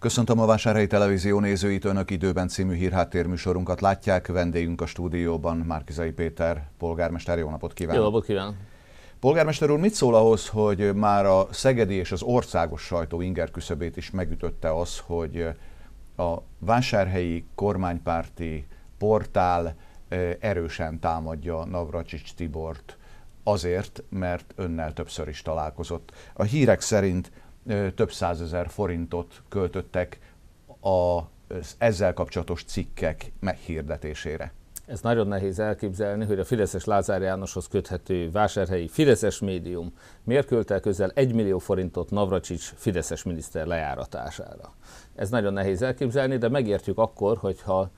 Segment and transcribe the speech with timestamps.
[0.00, 4.26] Köszöntöm a Vásárhelyi Televízió nézőit, Önök időben című hírháttérműsorunkat látják.
[4.26, 7.38] Vendégünk a stúdióban Márkizai Péter, polgármester.
[7.38, 8.00] Jó napot kívánok!
[8.00, 8.54] Jó napot kívánok!
[9.18, 13.96] Polgármester úr, mit szól ahhoz, hogy már a szegedi és az országos sajtó inger küszöbét
[13.96, 15.48] is megütötte az, hogy
[16.16, 18.66] a vásárhelyi kormánypárti
[18.98, 19.74] portál
[20.08, 22.96] eh, erősen támadja Navracsics Tibort
[23.42, 26.12] azért, mert önnel többször is találkozott.
[26.34, 27.30] A hírek szerint
[27.94, 30.18] több százezer forintot költöttek
[30.80, 34.52] az ezzel kapcsolatos cikkek meghirdetésére.
[34.86, 39.92] Ez nagyon nehéz elképzelni, hogy a Fideszes Lázár Jánoshoz köthető vásárhelyi Fideszes médium
[40.24, 44.74] miért költ el közel 1 millió forintot Navracsics Fideszes miniszter lejáratására.
[45.14, 47.90] Ez nagyon nehéz elképzelni, de megértjük akkor, hogyha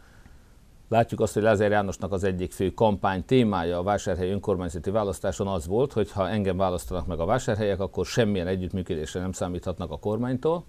[0.93, 5.67] Látjuk azt, hogy Lázár Jánosnak az egyik fő kampány témája a vásárhelyi önkormányzati választáson az
[5.67, 10.65] volt, hogy ha engem választanak meg a vásárhelyek, akkor semmilyen együttműködésre nem számíthatnak a kormánytól,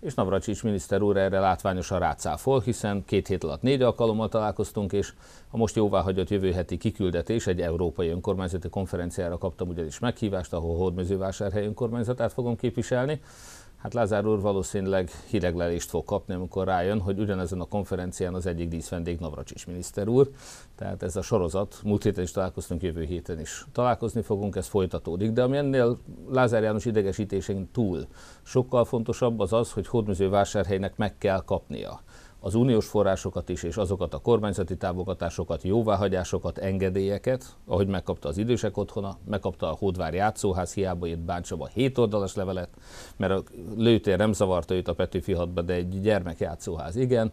[0.00, 5.12] és Navracsics miniszter úr erre látványosan rácáfol, hiszen két hét alatt négy alkalommal találkoztunk, és
[5.50, 11.66] a most jóváhagyott jövő heti kiküldetés egy európai önkormányzati konferenciára kaptam ugyanis meghívást, ahol Hódmezővásárhely
[11.66, 13.20] önkormányzatát fogom képviselni,
[13.82, 18.68] Hát Lázár úr valószínűleg hideglelést fog kapni, amikor rájön, hogy ugyanezen a konferencián az egyik
[18.68, 20.30] díszvendég Navracsics miniszter úr.
[20.76, 25.30] Tehát ez a sorozat, múlt héten is találkoztunk, jövő héten is találkozni fogunk, ez folytatódik.
[25.30, 25.98] De ami ennél
[26.30, 28.06] Lázár János idegesítésén túl
[28.42, 30.30] sokkal fontosabb az az, hogy Hódműző
[30.96, 32.02] meg kell kapnia
[32.44, 38.76] az uniós forrásokat is, és azokat a kormányzati támogatásokat, jóváhagyásokat, engedélyeket, ahogy megkapta az idősek
[38.76, 42.68] otthona, megkapta a Hódvár játszóház, hiába írt Báncsaba 7 oldalas levelet,
[43.16, 43.42] mert a
[43.76, 47.30] lőtér nem zavarta őt a Petőfi hatba, de egy gyermek játszóház igen.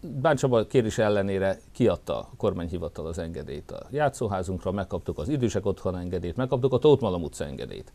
[0.00, 6.36] Báncsaba kérés ellenére kiadta a kormányhivatal az engedélyt a játszóházunkra, megkaptuk az idősek otthona engedélyt,
[6.36, 7.92] megkaptuk a Tótmalom utca engedélyt.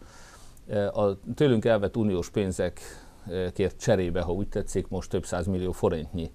[0.93, 2.81] A tőlünk elvett uniós pénzek
[3.53, 6.31] kért cserébe, ha úgy tetszik, most több millió forintnyi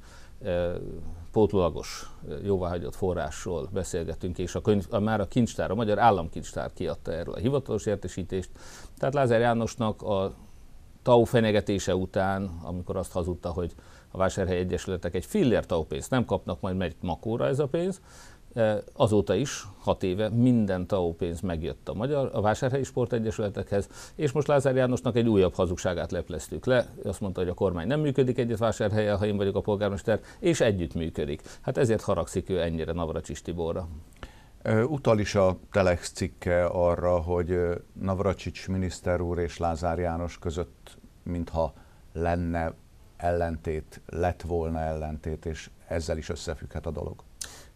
[1.33, 2.11] pótlagos
[2.45, 7.35] jóváhagyott forrásról beszélgetünk, és a könyv, a, már a kincstár, a Magyar Államkincstár kiadta erről
[7.35, 8.51] a hivatalos értesítést.
[8.99, 10.35] Tehát Lázár Jánosnak a
[11.03, 13.75] TAU fenyegetése után, amikor azt hazudta, hogy
[14.11, 18.01] a vásárhely egyesületek egy fillér TAU pénzt nem kapnak, majd megy makóra ez a pénz,
[18.93, 24.47] Azóta is, hat éve minden TAO pénz megjött a Magyar, a Vásárhelyi Sportegyesületekhez, és most
[24.47, 26.87] Lázár Jánosnak egy újabb hazugságát lepleztük le.
[27.05, 30.61] Azt mondta, hogy a kormány nem működik egyet vásárhelyen, ha én vagyok a polgármester, és
[30.61, 31.43] együtt működik.
[31.61, 33.89] Hát ezért haragszik ő ennyire Navracsis Tiborra.
[34.87, 37.59] Utal is a Telex cikke arra, hogy
[37.93, 41.73] Navracsics miniszter úr és Lázár János között mintha
[42.13, 42.75] lenne
[43.17, 47.23] ellentét, lett volna ellentét, és ezzel is összefügghet a dolog.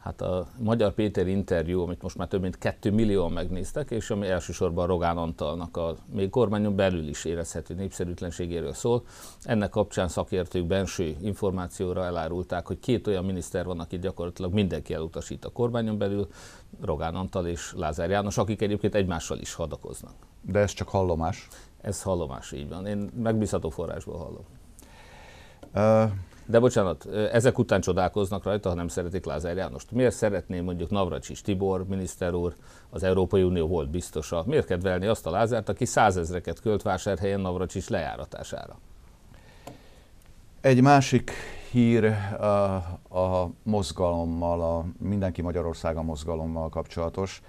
[0.02, 4.26] Hát a Magyar Péter interjú, amit most már több mint 2 millióan megnéztek, és ami
[4.26, 9.04] elsősorban Rogán Antalnak a még kormányon belül is érezhető népszerűtlenségéről szól.
[9.42, 15.44] Ennek kapcsán szakértők benső információra elárulták, hogy két olyan miniszter van, akit gyakorlatilag mindenki elutasít
[15.44, 16.28] a kormányon belül,
[16.80, 20.14] Rogán Antal és Lázár János, akik egyébként egymással is hadakoznak.
[20.40, 21.48] De ez csak hallomás?
[21.80, 22.86] Ez hallomás, így van.
[22.86, 24.44] Én megbízható forrásból hallom.
[25.74, 26.12] Uh,
[26.46, 29.90] de bocsánat, ezek után csodálkoznak rajta, ha nem szeretik Lázár Jánost.
[29.90, 32.54] Miért szeretné mondjuk Navracsis Tibor, miniszter úr,
[32.90, 37.88] az Európai Unió volt biztosa, miért kedvelni azt a Lázárt, aki százezreket költ vásárhelyen Navracsis
[37.88, 38.78] lejáratására?
[40.60, 41.32] Egy másik
[41.70, 42.74] hír a,
[43.18, 47.42] a mozgalommal, a Mindenki Magyarországa mozgalommal kapcsolatos.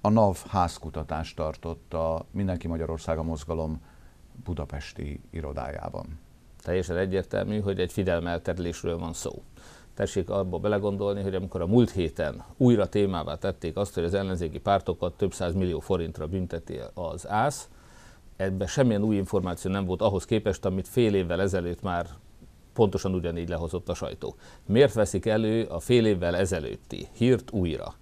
[0.00, 3.80] A NAV házkutatást tartott a Mindenki Magyarországa mozgalom
[4.44, 6.18] budapesti irodájában
[6.62, 9.42] teljesen egyértelmű, hogy egy figyelmelterülésről van szó.
[9.94, 14.58] Tessék abba belegondolni, hogy amikor a múlt héten újra témává tették azt, hogy az ellenzéki
[14.58, 17.68] pártokat több száz millió forintra bünteti az ÁSZ,
[18.36, 22.06] ebben semmilyen új információ nem volt ahhoz képest, amit fél évvel ezelőtt már
[22.72, 24.36] pontosan ugyanígy lehozott a sajtó.
[24.66, 27.94] Miért veszik elő a fél évvel ezelőtti hírt újra?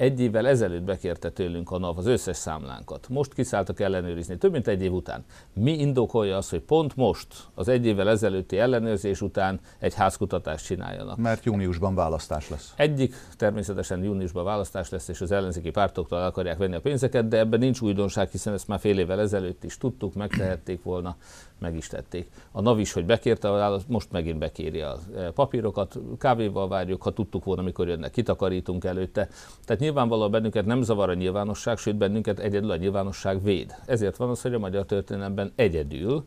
[0.00, 3.08] Egy évvel ezelőtt bekérte tőlünk a NAV az összes számlánkat.
[3.08, 5.24] Most kiszálltak ellenőrizni, több mint egy év után.
[5.52, 11.16] Mi indokolja az, hogy pont most, az egy évvel ezelőtti ellenőrzés után egy házkutatást csináljanak?
[11.16, 12.72] Mert júniusban választás lesz.
[12.76, 17.38] Egyik természetesen júniusban választás lesz, és az ellenzéki pártoktól el akarják venni a pénzeket, de
[17.38, 21.16] ebben nincs újdonság, hiszen ezt már fél évvel ezelőtt is tudtuk, megtehették volna
[21.60, 22.30] meg is tették.
[22.52, 27.02] A NAV is, hogy bekérte a választ, most megint bekéri a e, papírokat, kávéval várjuk,
[27.02, 29.28] ha tudtuk volna, mikor jönnek, kitakarítunk előtte.
[29.64, 33.74] Tehát nyilvánvalóan bennünket nem zavar a nyilvánosság, sőt bennünket egyedül a nyilvánosság véd.
[33.86, 36.24] Ezért van az, hogy a magyar történelemben egyedül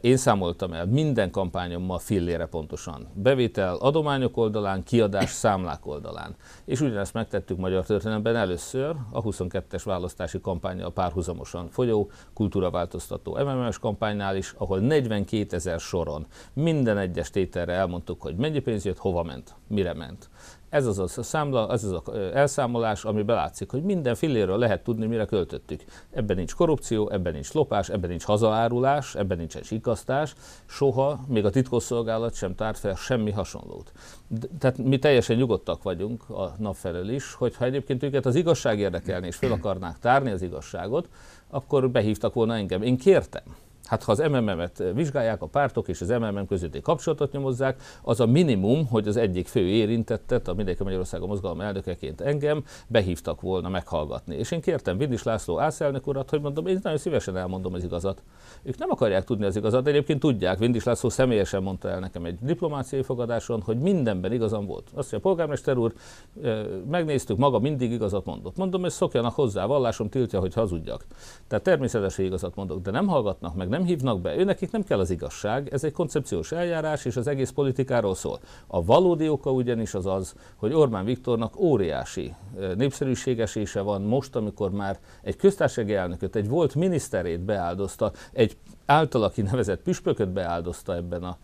[0.00, 3.08] Én számoltam el minden kampányommal fillére pontosan.
[3.14, 6.36] Bevétel adományok oldalán, kiadás számlák oldalán.
[6.64, 14.36] És ugyanezt megtettük magyar történelemben először a 22-es választási kampányjal párhuzamosan folyó kultúraváltoztató MMS kampánynál
[14.36, 19.54] is, ahol 42 ezer soron minden egyes tételre elmondtuk, hogy mennyi pénz jött, hova ment,
[19.68, 20.28] mire ment.
[20.76, 22.02] Ez az a számla, ez az a
[22.34, 25.84] elszámolás, ami belátszik, hogy minden filléről lehet tudni, mire költöttük.
[26.10, 30.34] Ebben nincs korrupció, ebben nincs lopás, ebben nincs hazaárulás, ebben nincs egy sikasztás,
[30.66, 33.92] soha, még a titkosszolgálat sem tárt fel semmi hasonlót.
[34.28, 38.78] De, tehát mi teljesen nyugodtak vagyunk a nap felől is, hogyha egyébként őket az igazság
[38.78, 41.08] érdekelni, és fel akarnák tárni az igazságot,
[41.50, 42.82] akkor behívtak volna engem.
[42.82, 43.42] Én kértem
[43.86, 48.26] Hát ha az MMM-et vizsgálják, a pártok és az MMM közötti kapcsolatot nyomozzák, az a
[48.26, 54.36] minimum, hogy az egyik fő érintettet, a Mindenki Magyarországon mozgalom elnökeként engem behívtak volna meghallgatni.
[54.36, 58.22] És én kértem Vindis László ászelnök urat, hogy mondom, én nagyon szívesen elmondom az igazat.
[58.62, 60.58] Ők nem akarják tudni az igazat, de egyébként tudják.
[60.58, 64.84] Vindis László személyesen mondta el nekem egy diplomáciai fogadáson, hogy mindenben igazam volt.
[64.84, 65.92] Azt mondja, polgármester úr,
[66.90, 68.56] megnéztük, maga mindig igazat mondott.
[68.56, 71.06] Mondom, hogy szokjanak hozzá, vallásom tiltja, hogy hazudjak.
[71.48, 74.36] Tehát természetesen igazat mondok, de nem hallgatnak meg, nem hívnak be.
[74.36, 78.40] Őnekik nem kell az igazság, ez egy koncepciós eljárás, és az egész politikáról szól.
[78.66, 82.34] A valódi oka ugyanis az az, hogy Orbán Viktornak óriási
[82.76, 88.56] népszerűségesése van most, amikor már egy köztársasági elnököt, egy volt miniszterét beáldozta, egy
[88.86, 91.36] általa kinevezett püspököt beáldozta ebben a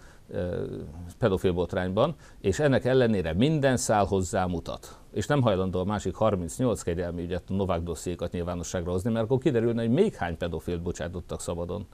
[1.18, 4.98] pedofil botrányban, és ennek ellenére minden szál hozzá mutat.
[5.12, 9.38] És nem hajlandó a másik 38 kegyelmi ügyet, a Novák dossziékat nyilvánosságra hozni, mert akkor
[9.38, 11.86] kiderülne, hogy még hány pedofilt bocsátottak szabadon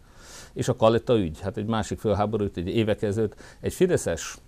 [0.58, 4.38] és a Kaletta ügy, hát egy másik fölháborút, egy évek ezelőtt egy fideszes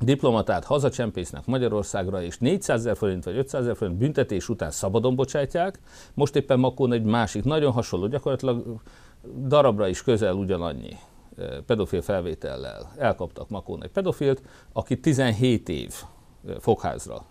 [0.00, 5.78] diplomatát hazacsempésznek Magyarországra, és 400 ezer forint vagy 500 ezer forint büntetés után szabadon bocsátják.
[6.14, 8.80] Most éppen Makón egy másik, nagyon hasonló, gyakorlatilag
[9.46, 10.96] darabra is közel ugyanannyi
[11.66, 14.42] pedofil felvétellel elkaptak Makón egy pedofilt,
[14.72, 15.94] aki 17 év
[16.58, 17.24] fogházra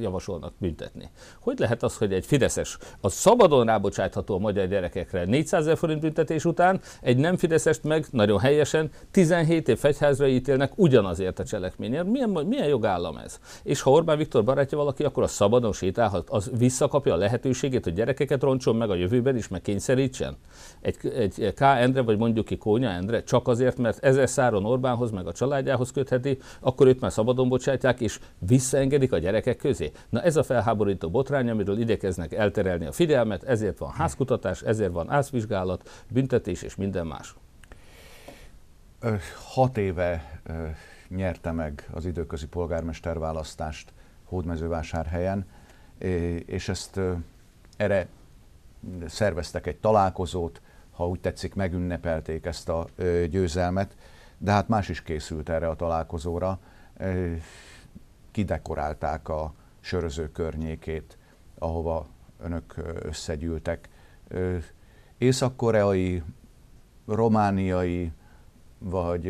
[0.00, 1.10] javasolnak büntetni.
[1.40, 6.00] Hogy lehet az, hogy egy Fideszes, a szabadon rábocsátható a magyar gyerekekre 400 ezer forint
[6.00, 12.06] büntetés után, egy nem Fideszest meg nagyon helyesen 17 év fegyházra ítélnek ugyanazért a cselekményért.
[12.06, 13.38] Milyen, milyen jogállam ez?
[13.62, 17.94] És ha Orbán Viktor barátja valaki, akkor a szabadon sétálhat, az visszakapja a lehetőségét, hogy
[17.94, 20.36] gyerekeket roncson meg a jövőben is, meg kényszerítsen?
[20.80, 21.60] Egy, egy K.
[21.60, 25.90] Endre, vagy mondjuk ki Kónya Endre, csak azért, mert ezer száron Orbánhoz, meg a családjához
[25.92, 29.92] kötheti, akkor őt már szabadon bocsátják, és visszaengedik a gyerek gyerekek közé.
[30.08, 35.10] Na ez a felháborító botrány, amiről igyekeznek elterelni a figyelmet, ezért van házkutatás, ezért van
[35.10, 37.34] ászvizsgálat, büntetés és minden más.
[39.52, 40.40] Hat éve
[41.08, 43.92] nyerte meg az időközi polgármester választást
[44.24, 45.46] Hódmezővásárhelyen,
[46.46, 47.00] és ezt
[47.76, 48.06] erre
[49.06, 52.86] szerveztek egy találkozót, ha úgy tetszik, megünnepelték ezt a
[53.30, 53.96] győzelmet,
[54.38, 56.58] de hát más is készült erre a találkozóra
[58.32, 61.18] kidekorálták a söröző környékét,
[61.58, 62.06] ahova
[62.40, 63.88] önök összegyűltek.
[65.18, 66.22] Észak-koreai,
[67.06, 68.12] romániai,
[68.78, 69.22] vagy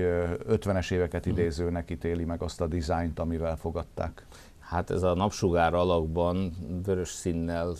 [0.49, 4.27] 50-es éveket idézőnek ítéli meg azt a dizájnt, amivel fogadták.
[4.73, 6.53] Hát ez a napsugár alakban
[6.85, 7.75] vörös színnel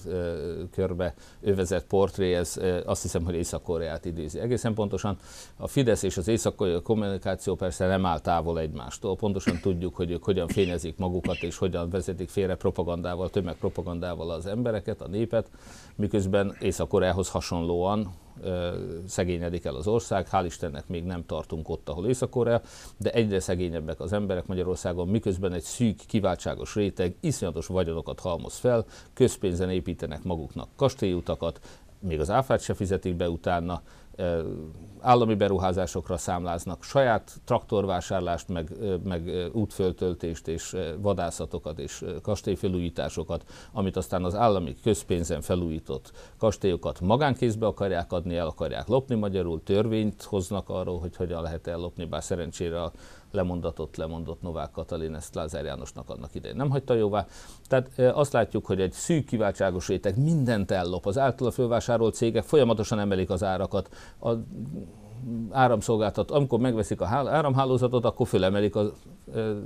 [0.71, 4.39] körbe övezett portré, ez azt hiszem, hogy Észak-Koreát idézi.
[4.39, 5.19] Egészen pontosan
[5.57, 9.17] a Fidesz és az észak kommunikáció persze nem áll távol egymástól.
[9.17, 15.01] Pontosan tudjuk, hogy ők hogyan fényezik magukat és hogyan vezetik félre propagandával, tömegpropagandával az embereket,
[15.01, 15.51] a népet,
[15.97, 18.15] miközben Észak-Koreához hasonlóan
[19.07, 22.37] szegényedik el az ország, hál' Istennek még nem tartunk ott, ahol észak
[22.99, 28.85] de egyre szegényebbek az emberek Magyarországon, miközben egy szűk, kiváltságos réteg iszonyatos vagyonokat halmoz fel,
[29.15, 31.61] közpénzen építenek maguknak kastélyutakat,
[31.99, 33.83] még az áfát se fizetik be utána,
[35.03, 38.73] állami beruházásokra számláznak, saját traktorvásárlást, meg,
[39.05, 48.13] meg útföltöltést és vadászatokat és kastélyfelújításokat, amit aztán az állami közpénzen felújított kastélyokat magánkézbe akarják
[48.13, 52.93] adni, el akarják lopni magyarul, törvényt hoznak arról, hogy hogyan lehet ellopni, bár szerencsére a
[53.33, 57.27] lemondatott, lemondott Novák Katalin ezt Lázár Jánosnak annak idején nem hagyta jóvá.
[57.69, 61.07] Tehát azt látjuk, hogy egy szűk kiváltságos réteg mindent ellop.
[61.07, 63.89] Az általa fölvásárolt cégek folyamatosan emelik az árakat.
[64.21, 64.31] A
[65.51, 68.93] áramszolgáltat, amikor megveszik a áramhálózatot, akkor fölemelik a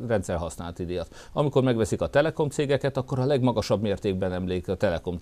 [0.07, 1.15] rendszer használati díjat.
[1.33, 5.21] Amikor megveszik a telekom cégeket, akkor a legmagasabb mértékben emlék a telekom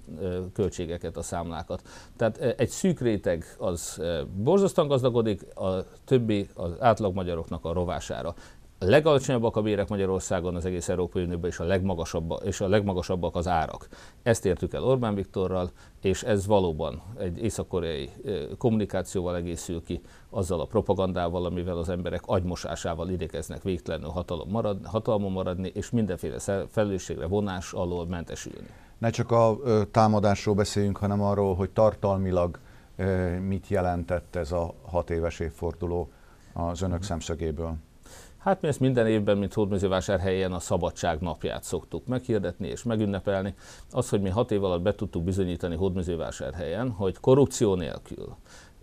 [0.53, 1.83] költségeket, a számlákat.
[2.17, 4.03] Tehát egy szűk réteg az
[4.37, 8.35] borzasztóan gazdagodik, a többi az átlag magyaroknak a rovására
[8.85, 13.37] A legalacsonyabbak a bérek Magyarországon, az egész Európai Unióban, és a, legmagasabb, és a legmagasabbak
[13.37, 13.89] az árak.
[14.23, 18.11] Ezt értük el Orbán Viktorral, és ez valóban egy észak-koreai
[18.59, 20.01] kommunikációval egészül ki,
[20.31, 26.39] azzal a propagandával, amivel az emberek agymosásával igyekeznek végtelenül hatalom marad, hatalmon maradni, és mindenféle
[26.69, 28.69] felelősségre vonás alól mentesülni.
[28.99, 29.59] Ne csak a
[29.91, 32.59] támadásról beszéljünk, hanem arról, hogy tartalmilag
[33.47, 36.09] mit jelentett ez a hat éves évforduló
[36.53, 37.09] az önök uh-huh.
[37.09, 37.77] szemszögéből.
[38.45, 43.55] Hát mi ezt minden évben, mint Hódmezővásárhelyen a szabadság napját szoktuk meghirdetni és megünnepelni.
[43.91, 48.37] Az, hogy mi hat év alatt be tudtuk bizonyítani Hódmezővásárhelyen, hogy korrupció nélkül,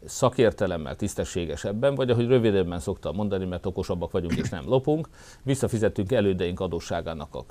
[0.05, 5.09] szakértelemmel, tisztességesebben, vagy ahogy rövidebben szoktam mondani, mert okosabbak vagyunk és nem lopunk,
[5.43, 7.45] visszafizettünk elődeink adósságának a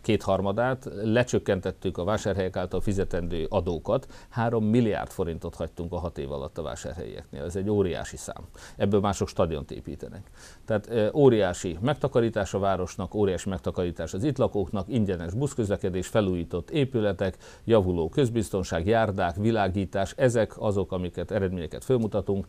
[0.00, 6.58] kétharmadát, lecsökkentettük a vásárhelyek által fizetendő adókat, 3 milliárd forintot hagytunk a hat év alatt
[6.58, 7.42] a vásárhelyieknél.
[7.42, 8.44] Ez egy óriási szám.
[8.76, 10.30] Ebből mások stadiont építenek.
[10.64, 18.08] Tehát óriási megtakarítás a városnak, óriási megtakarítás az itt lakóknak, ingyenes buszközlekedés, felújított épületek, javuló
[18.08, 22.46] közbiztonság, járdák, világítás, ezek azok, amiket eredményeket fölmutatunk.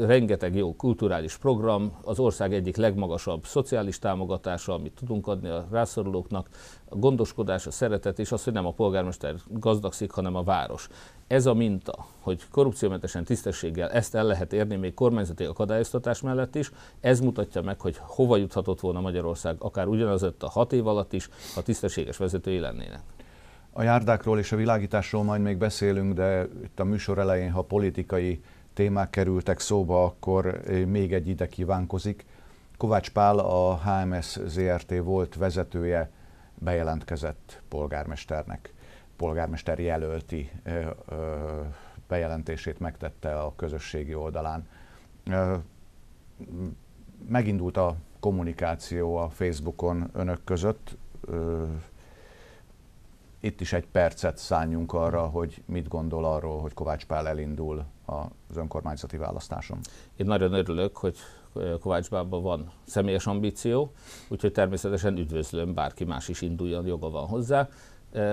[0.00, 6.48] Rengeteg jó kulturális program, az ország egyik legmagasabb szociális támogatása, amit tudunk adni a rászorulóknak,
[6.94, 10.88] a gondoskodás, a szeretet, és az, hogy nem a polgármester gazdagszik, hanem a város.
[11.26, 16.70] Ez a minta, hogy korrupciómentesen tisztességgel ezt el lehet érni még kormányzati akadályoztatás mellett is,
[17.00, 21.28] ez mutatja meg, hogy hova juthatott volna Magyarország akár ugyanazött a hat év alatt is,
[21.54, 23.00] ha tisztességes vezetői lennének.
[23.72, 28.40] A járdákról és a világításról majd még beszélünk, de itt a műsor elején, ha politikai
[28.74, 32.24] témák kerültek szóba, akkor még egy ide kívánkozik.
[32.76, 36.10] Kovács Pál, a HMS ZRT volt vezetője,
[36.64, 38.74] bejelentkezett polgármesternek,
[39.16, 40.50] polgármester jelölti
[42.08, 44.68] bejelentését megtette a közösségi oldalán.
[47.28, 50.96] Megindult a kommunikáció a Facebookon önök között.
[53.40, 58.56] Itt is egy percet szálljunk arra, hogy mit gondol arról, hogy Kovács Pál elindul az
[58.56, 59.78] önkormányzati választáson.
[60.16, 61.16] Én nagyon örülök, hogy
[61.80, 63.92] Kovács Bában van személyes ambíció,
[64.28, 67.68] úgyhogy természetesen üdvözlöm, bárki más is induljon, joga van hozzá.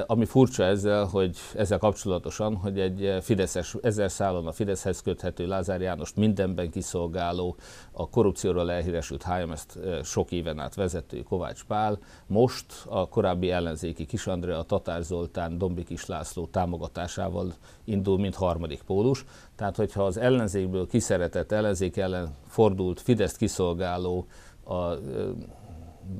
[0.05, 5.81] Ami furcsa ezzel, hogy ezzel kapcsolatosan, hogy egy Fideszes, ezer szálon a Fideszhez köthető Lázár
[5.81, 7.55] János mindenben kiszolgáló,
[7.91, 14.27] a korrupcióról elhíresült HMS-t sok éven át vezető Kovács Pál, most a korábbi ellenzéki Kis
[14.27, 19.25] Andrea, Tatár Zoltán, Dombik László támogatásával indul, mint harmadik pólus.
[19.55, 24.27] Tehát, hogyha az ellenzékből kiszeretett ellenzék ellen fordult Fideszt kiszolgáló
[24.63, 24.93] a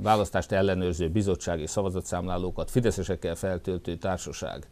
[0.01, 4.67] választást ellenőrző bizottság és szavazatszámlálókat fideszesekkel feltöltő társaság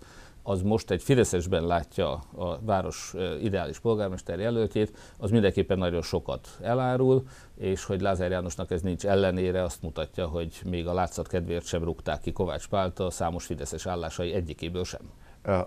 [0.50, 7.24] az most egy Fideszesben látja a város ideális polgármester jelöltjét, az mindenképpen nagyon sokat elárul,
[7.58, 11.84] és hogy Lázár Jánosnak ez nincs ellenére, azt mutatja, hogy még a látszat kedvéért sem
[11.84, 15.02] rúgták ki Kovács Pált a számos Fideszes állásai egyikéből sem.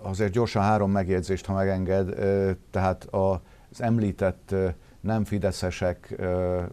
[0.01, 2.15] Azért gyorsan három megjegyzést, ha megenged.
[2.71, 4.55] Tehát az említett
[5.03, 6.21] nem fideszesek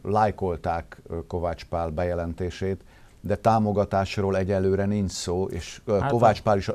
[0.03, 2.85] lájkolták Kovács Pál bejelentését,
[3.21, 6.71] de támogatásról egyelőre nincs szó, és hát Kovács Pál is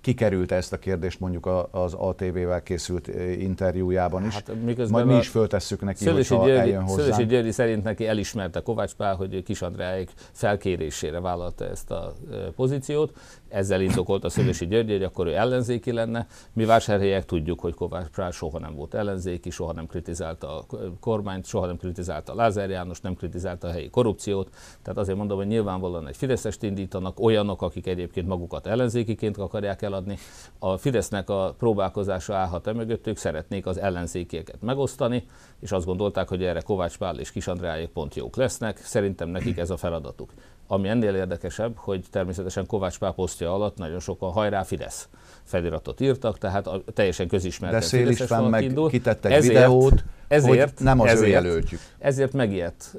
[0.00, 4.34] kikerült ezt a kérdést mondjuk az ATV-vel készült interjújában is.
[4.34, 4.52] Hát,
[4.90, 7.02] Majd mi is föltesszük neki, Szőlősi hogyha Györgyi, eljön hozzá.
[7.02, 12.14] Szőlősi Györgyi szerint neki elismerte Kovács Pál, hogy Kis Andráék felkérésére vállalta ezt a
[12.56, 13.12] pozíciót,
[13.50, 16.26] ezzel indokolt a Szövési György, hogy akkor ő ellenzéki lenne.
[16.52, 20.66] Mi vásárhelyek tudjuk, hogy Kovács Prál soha nem volt ellenzéki, soha nem kritizálta a
[21.00, 24.48] kormányt, soha nem kritizálta Lázár János, nem kritizálta a helyi korrupciót.
[24.82, 30.18] Tehát azért mondom, hogy nyilvánvalóan egy Fideszest indítanak, olyanok, akik egyébként magukat ellenzékiként akarják eladni.
[30.58, 35.26] A Fidesznek a próbálkozása állhat e mögött, ők szeretnék az ellenzékieket megosztani,
[35.60, 38.78] és azt gondolták, hogy erre Kovács Pál és Kis Andráék pont jók lesznek.
[38.78, 40.30] Szerintem nekik ez a feladatuk.
[40.72, 45.08] Ami ennél érdekesebb, hogy természetesen Kovács Pál posztja alatt nagyon sokan hajrá Fidesz
[45.44, 47.72] feliratot írtak, tehát a, teljesen közismert.
[47.72, 48.88] De Szél István meg indul.
[48.88, 51.80] kitett egy ezért, videót, ezért, hogy nem az ezért, ő jelöltjük.
[51.98, 52.96] Ezért megijedt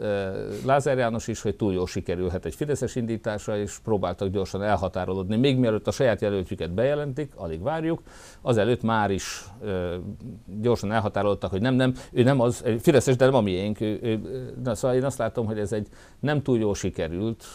[0.65, 5.35] Lázár János is, hogy túl jól sikerülhet egy Fideszes indítása, és próbáltak gyorsan elhatárolódni.
[5.35, 8.01] Még mielőtt a saját jelöltjüket bejelentik, alig várjuk,
[8.41, 9.45] azelőtt már is
[10.61, 13.81] gyorsan elhatároltak, hogy nem, nem, ő nem az, Fideszes, de nem a miénk.
[13.81, 14.19] Ő, ő,
[14.63, 15.87] na, szóval én azt látom, hogy ez egy
[16.19, 17.45] nem túl jól sikerült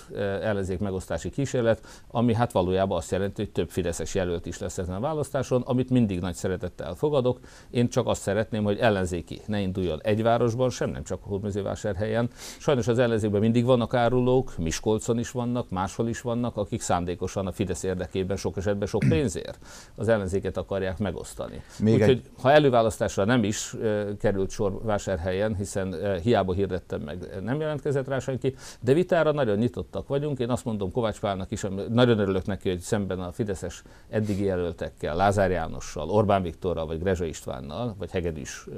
[0.42, 4.94] ellenzék megosztási kísérlet, ami hát valójában azt jelenti, hogy több Fideszes jelölt is lesz ezen
[4.94, 7.40] a választáson, amit mindig nagy szeretettel fogadok.
[7.70, 12.28] Én csak azt szeretném, hogy ellenzéki ne induljon egy városban, sem nem csak a Hódmezővásárhelyen.
[12.58, 17.52] Sajnos az ellenzékben mindig vannak árulók, Miskolcon is vannak, máshol is vannak, akik szándékosan a
[17.52, 19.58] Fidesz érdekében sok esetben sok pénzért
[19.94, 21.62] az ellenzéket akarják megosztani.
[21.80, 22.30] Úgyhogy egy...
[22.40, 28.08] ha előválasztásra nem is e, került sor vásárhelyen, hiszen e, hiába hirdettem meg, nem jelentkezett
[28.08, 30.38] rá senki, de vitára nagyon nyitottak vagyunk.
[30.38, 35.16] Én azt mondom Kovács Pálnak is, nagyon örülök neki, hogy szemben a Fideszes eddigi jelöltekkel,
[35.16, 38.76] Lázár Jánossal, Orbán Viktorral, vagy Grezsa Istvánnal, vagy Hegedűs e,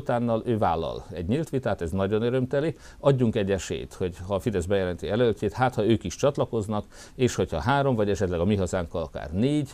[0.00, 2.76] Szoltánnal, ő vállal egy nyílt vitát, ez nagyon örömteli.
[2.98, 7.34] Adjunk egy esélyt, hogy ha a Fidesz bejelenti jelöltjét, hát ha ők is csatlakoznak, és
[7.34, 9.70] hogyha három, vagy esetleg a mi hazánkkal akár négy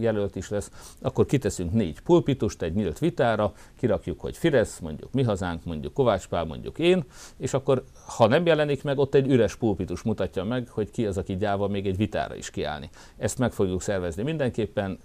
[0.00, 5.22] jelölt is lesz, akkor kiteszünk négy pulpitust egy nyílt vitára, kirakjuk, hogy Fidesz, mondjuk mi
[5.22, 7.04] hazánk, mondjuk Kovács Pál, mondjuk én,
[7.36, 7.84] és akkor
[8.16, 11.68] ha nem jelenik meg, ott egy üres pulpitus mutatja meg, hogy ki az, aki gyáva
[11.68, 12.90] még egy vitára is kiállni.
[13.16, 14.98] Ezt meg fogjuk szervezni mindenképpen.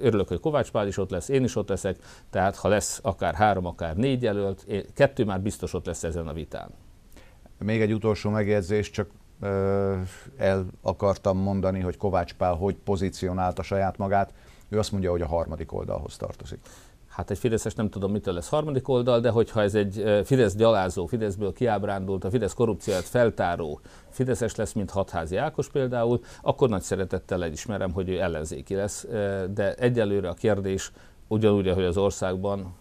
[0.00, 1.96] Örülök, hogy Kovács Pál is ott lesz, én is ott leszek,
[2.30, 6.32] tehát ha lesz akár három, akár négy jelölt, kettő már biztos ott lesz ezen a
[6.32, 6.70] vitán.
[7.58, 9.10] Még egy utolsó megjegyzés, csak
[10.36, 14.34] el akartam mondani, hogy Kovács Pál hogy pozícionálta saját magát.
[14.68, 16.58] Ő azt mondja, hogy a harmadik oldalhoz tartozik.
[17.08, 21.06] Hát egy Fideszes nem tudom, mitől lesz harmadik oldal, de hogyha ez egy Fidesz gyalázó,
[21.06, 27.44] Fideszből kiábrándult, a Fidesz korrupcióját feltáró Fideszes lesz, mint Hatházi Ákos például, akkor nagy szeretettel
[27.44, 29.06] elismerem, hogy ő ellenzéki lesz.
[29.50, 30.92] De egyelőre a kérdés
[31.28, 32.74] ugyanúgy, ahogy az országban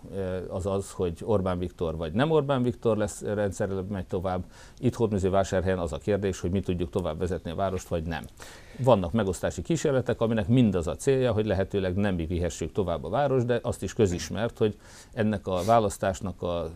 [0.49, 4.43] az az, hogy Orbán Viktor vagy nem Orbán Viktor lesz rendszerrel megy tovább.
[4.77, 4.95] Itt
[5.29, 8.23] vásárhelyen az a kérdés, hogy mi tudjuk tovább vezetni a várost, vagy nem.
[8.77, 13.59] Vannak megosztási kísérletek, aminek mindaz a célja, hogy lehetőleg nem vihessük tovább a város, de
[13.63, 14.77] azt is közismert, hogy
[15.13, 16.69] ennek a választásnak a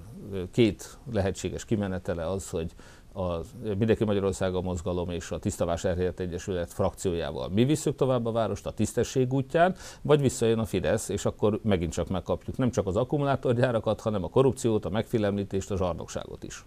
[0.51, 2.71] két lehetséges kimenetele az, hogy
[3.17, 3.41] a
[3.77, 7.49] Mindenki Magyarországa mozgalom és a Tisztavásárhelyet Egyesület frakciójával.
[7.49, 11.91] Mi visszük tovább a várost a tisztesség útján, vagy visszajön a Fidesz, és akkor megint
[11.91, 16.65] csak megkapjuk nem csak az akkumulátorgyárakat, hanem a korrupciót, a megfélemlítést, a zsarnokságot is.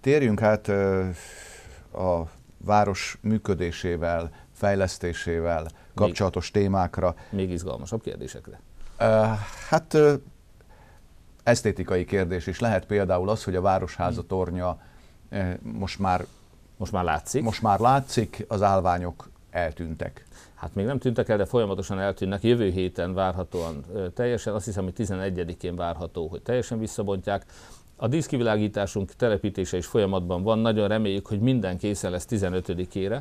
[0.00, 0.68] Térjünk hát
[1.92, 2.22] a
[2.64, 7.14] város működésével, fejlesztésével kapcsolatos még, témákra.
[7.30, 8.60] Még izgalmasabb kérdésekre.
[9.68, 9.96] Hát
[11.42, 14.78] esztétikai kérdés is lehet például az, hogy a Városháza tornya
[15.62, 16.26] most már,
[16.76, 17.42] most már látszik.
[17.42, 20.26] Most már látszik, az állványok eltűntek.
[20.54, 22.42] Hát még nem tűntek el, de folyamatosan eltűnnek.
[22.42, 23.84] Jövő héten várhatóan
[24.14, 27.44] teljesen, azt hiszem, hogy 11-én várható, hogy teljesen visszabontják.
[27.96, 33.20] A díszkivilágításunk telepítése is folyamatban van, nagyon reméljük, hogy minden készen lesz 15-ére.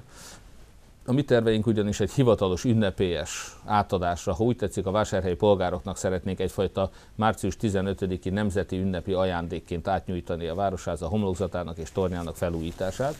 [1.06, 6.40] A mi terveink ugyanis egy hivatalos ünnepélyes átadásra, ha úgy tetszik, a vásárhelyi polgároknak szeretnénk
[6.40, 13.16] egyfajta március 15-i nemzeti ünnepi ajándékként átnyújtani a városháza homlokzatának és tornyának felújítását.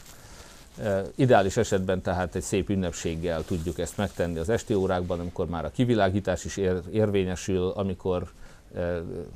[0.82, 5.66] E, ideális esetben tehát egy szép ünnepséggel tudjuk ezt megtenni az esti órákban, amikor már
[5.66, 8.32] a kivilágítás is ér, érvényesül, amikor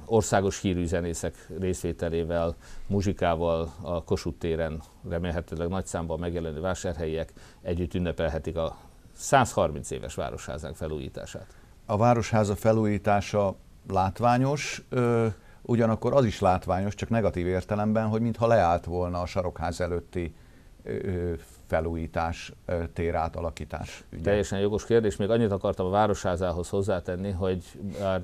[0.05, 2.55] országos hírű zenészek részvételével,
[2.87, 8.77] muzsikával a Kossuth téren remélhetőleg nagy számban megjelenő vásárhelyiek együtt ünnepelhetik a
[9.13, 11.47] 130 éves városházánk felújítását.
[11.85, 13.55] A városháza felújítása
[13.89, 15.27] látványos, ö,
[15.61, 20.35] ugyanakkor az is látványos, csak negatív értelemben, hogy mintha leállt volna a sarokház előtti
[20.83, 21.33] ö,
[21.67, 22.51] felújítás,
[22.93, 24.21] tér átalakítás ügye.
[24.21, 25.15] Teljesen jogos kérdés.
[25.15, 27.63] Még annyit akartam a Városházához hozzátenni, hogy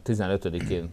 [0.05, 0.89] 15-én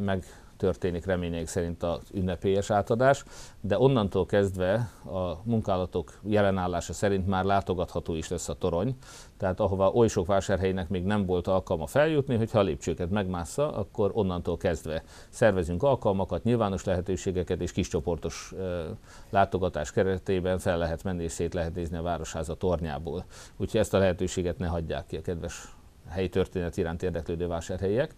[0.00, 0.24] meg
[0.56, 3.24] történik reményeik szerint az ünnepélyes átadás,
[3.60, 8.96] de onnantól kezdve a munkálatok jelenállása szerint már látogatható is lesz a torony,
[9.36, 14.10] tehát ahova oly sok vásárhelynek még nem volt alkalma feljutni, hogyha a lépcsőket megmássza, akkor
[14.14, 18.84] onnantól kezdve szervezünk alkalmakat, nyilvános lehetőségeket és kiscsoportos e,
[19.30, 23.24] látogatás keretében fel lehet menni és szét lehet nézni a Városháza tornyából.
[23.56, 25.74] Úgyhogy ezt a lehetőséget ne hagyják ki a kedves
[26.08, 28.14] helyi történet iránt érdeklődő vásárhelyiek.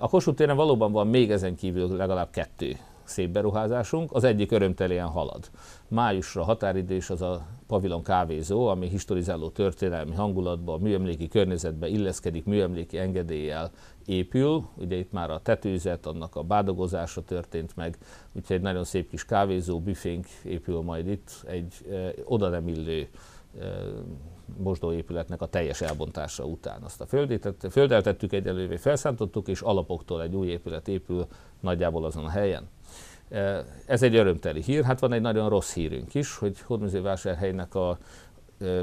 [0.00, 5.06] A Kossuth téren valóban van még ezen kívül legalább kettő szép beruházásunk, az egyik örömtelien
[5.06, 5.50] halad.
[5.88, 13.70] Májusra határidős az a pavilon kávézó, ami historizáló történelmi hangulatba, műemléki környezetbe illeszkedik, műemléki engedéllyel
[14.06, 14.64] épül.
[14.76, 17.98] Ugye itt már a tetőzet, annak a bádogozása történt meg,
[18.32, 21.74] úgyhogy egy nagyon szép kis kávézó, büfénk épül majd itt, egy
[22.24, 23.08] oda nem illő
[24.56, 26.82] mosdóépületnek a teljes elbontása után.
[26.82, 31.26] Azt a földet, földeltettük egyelővé, felszántottuk, és alapoktól egy új épület épül
[31.60, 32.68] nagyjából azon a helyen.
[33.86, 37.98] Ez egy örömteli hír, hát van egy nagyon rossz hírünk is, hogy Hódműzővásárhelynek a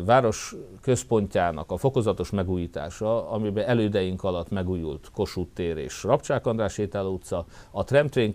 [0.06, 7.14] város központjának a fokozatos megújítása, amiben elődeink alatt megújult Kossuth tér és Rabcsák András Sétáló
[7.14, 8.34] utca, a Tramtrain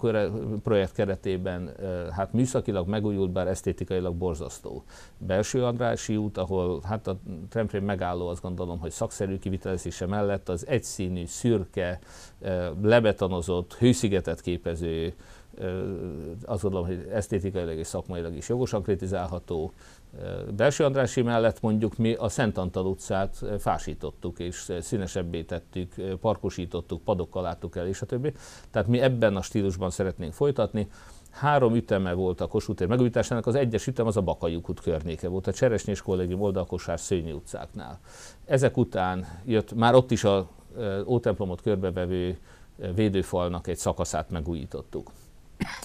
[0.62, 1.70] projekt keretében
[2.10, 4.84] hát műszakilag megújult, bár esztétikailag borzasztó.
[5.18, 7.16] Belső Andrási út, ahol hát a
[7.48, 11.98] Tramtrain megálló azt gondolom, hogy szakszerű kivitelezése mellett az egyszínű, szürke,
[12.82, 15.14] lebetonozott, hőszigetet képező
[16.44, 19.72] azt gondolom, hogy esztétikailag és szakmailag is jogosan kritizálható.
[20.56, 27.42] Belső Andrási mellett mondjuk mi a Szent Antal utcát fásítottuk, és színesebbé tettük, parkosítottuk, padokkal
[27.42, 28.32] láttuk el, és a többi.
[28.70, 30.88] Tehát mi ebben a stílusban szeretnénk folytatni.
[31.30, 35.28] Három üteme volt a Kossuth tér megújításának, az egyes ütem az a Bakaiuk út környéke
[35.28, 38.00] volt, a Cseresnyés kollégium oldalkosár Szőnyi utcáknál.
[38.44, 40.48] Ezek után jött már ott is a
[41.06, 42.38] Ótemplomot körbevevő
[42.94, 45.10] védőfalnak egy szakaszát megújítottuk.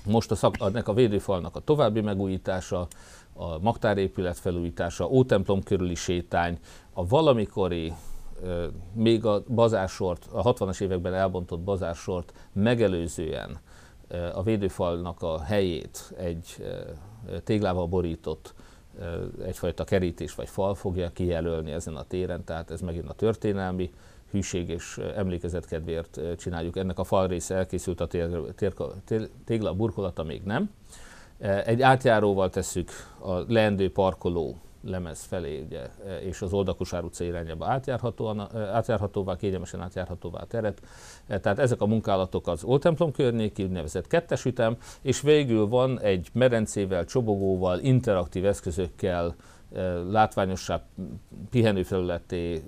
[0.05, 2.87] Most a szak, ennek a védőfalnak a további megújítása,
[3.41, 6.59] a magtárépület felújítása, Ótemplom körüli sétány,
[6.93, 7.93] a valamikori
[8.93, 13.59] még a bazársort, a 60-as években elbontott bazársort megelőzően
[14.33, 16.65] a védőfalnak a helyét egy
[17.43, 18.53] téglával borított
[19.45, 23.91] egyfajta kerítés vagy fal fogja kijelölni ezen a téren, tehát ez megint a történelmi
[24.31, 25.81] hűség és emlékezet
[26.37, 26.77] csináljuk.
[26.77, 28.07] Ennek a fal része elkészült, a
[29.45, 30.69] tégla burkolata még nem.
[31.41, 35.89] Egy átjáróval tesszük a leendő parkoló lemez felé, ugye,
[36.21, 37.79] és az Oldakosár utca irányába
[38.71, 40.81] átjárhatóvá, kényelmesen átjárhatóvá a teret.
[41.27, 47.05] Tehát ezek a munkálatok az Oltemplom környéki, úgynevezett kettes ütem, és végül van egy medencével,
[47.05, 49.35] csobogóval, interaktív eszközökkel,
[50.09, 50.83] látványossá,
[51.49, 52.63] pihenőfelületé,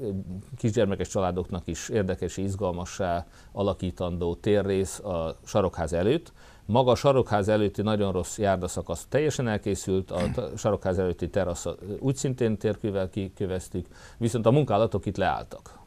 [0.58, 6.32] kisgyermekes családoknak is érdekes, izgalmassá alakítandó térrész a sarokház előtt.
[6.66, 10.22] Maga a sarokház előtti nagyon rossz járdaszakasz teljesen elkészült, a
[10.58, 11.66] sarokház előtti terasz
[12.00, 15.80] úgy szintén térkővel kiköveztük, viszont a munkálatok itt leálltak.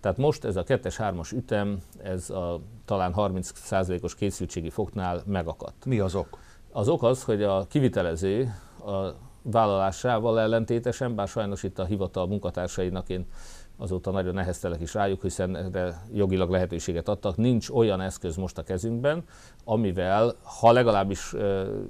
[0.00, 5.84] Tehát most ez a 2-3-as ütem, ez a talán 30%-os készültségi foknál megakadt.
[5.84, 6.38] Mi az ok?
[6.72, 8.54] Az ok az, hogy a kivitelező
[8.86, 13.26] a vállalásával ellentétesen, bár sajnos itt a hivatal munkatársainak én
[13.76, 17.36] azóta nagyon neheztelek is rájuk, hiszen erre jogilag lehetőséget adtak.
[17.36, 19.24] Nincs olyan eszköz most a kezünkben,
[19.64, 21.34] amivel, ha legalábbis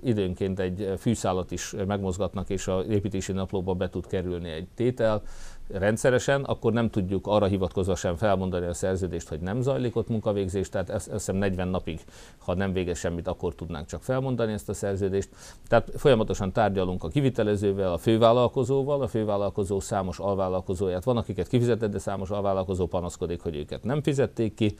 [0.03, 5.22] időnként egy fűszálat is megmozgatnak, és a építési naplóba be tud kerülni egy tétel,
[5.68, 10.68] rendszeresen, akkor nem tudjuk arra hivatkozva sem felmondani a szerződést, hogy nem zajlik ott munkavégzés,
[10.68, 12.00] tehát ezt, ezt hiszem 40 napig,
[12.38, 15.29] ha nem végez semmit, akkor tudnánk csak felmondani ezt a szerződést.
[15.68, 21.98] Tehát folyamatosan tárgyalunk a kivitelezővel, a fővállalkozóval, a fővállalkozó számos alvállalkozóját van, akiket kifizetett, de
[21.98, 24.76] számos alvállalkozó panaszkodik, hogy őket nem fizették ki,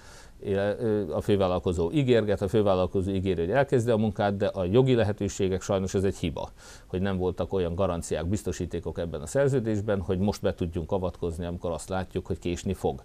[1.13, 5.95] a fővállalkozó ígérget, a fővállalkozó ígéri, hogy elkezdi a munkát, de a jogi lehetőségek sajnos
[5.95, 6.51] ez egy hiba,
[6.87, 11.71] hogy nem voltak olyan garanciák, biztosítékok ebben a szerződésben, hogy most be tudjunk avatkozni, amikor
[11.71, 13.03] azt látjuk, hogy késni fog.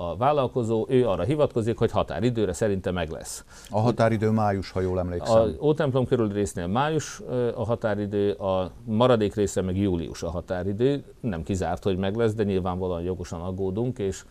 [0.00, 3.44] A vállalkozó, ő arra hivatkozik, hogy határidőre szerinte meg lesz.
[3.70, 5.36] A határidő május, ha jól emlékszem.
[5.36, 7.22] A Ótemplom körül résznél május
[7.54, 11.04] a határidő, a maradék része meg július a határidő.
[11.20, 14.24] Nem kizárt, hogy meg lesz, de nyilvánvalóan jogosan aggódunk, és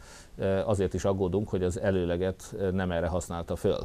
[0.65, 3.79] azért is aggódunk, hogy az előleget nem erre használta föl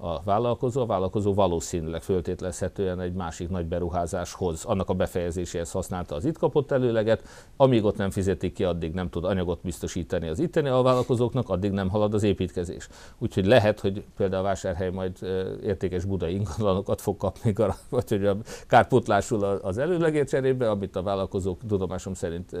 [0.00, 0.80] a vállalkozó.
[0.80, 6.70] A vállalkozó valószínűleg föltételezhetően egy másik nagy beruházáshoz, annak a befejezéséhez használta az itt kapott
[6.70, 7.22] előleget.
[7.56, 11.70] Amíg ott nem fizetik ki, addig nem tud anyagot biztosítani az itteni a vállalkozóknak, addig
[11.70, 12.88] nem halad az építkezés.
[13.18, 15.18] Úgyhogy lehet, hogy például a vásárhely majd
[15.62, 17.52] értékes budai ingatlanokat fog kapni,
[17.90, 22.56] vagy hogy a kárpótlásul az előlegért cserébe, amit a vállalkozók tudomásom szerint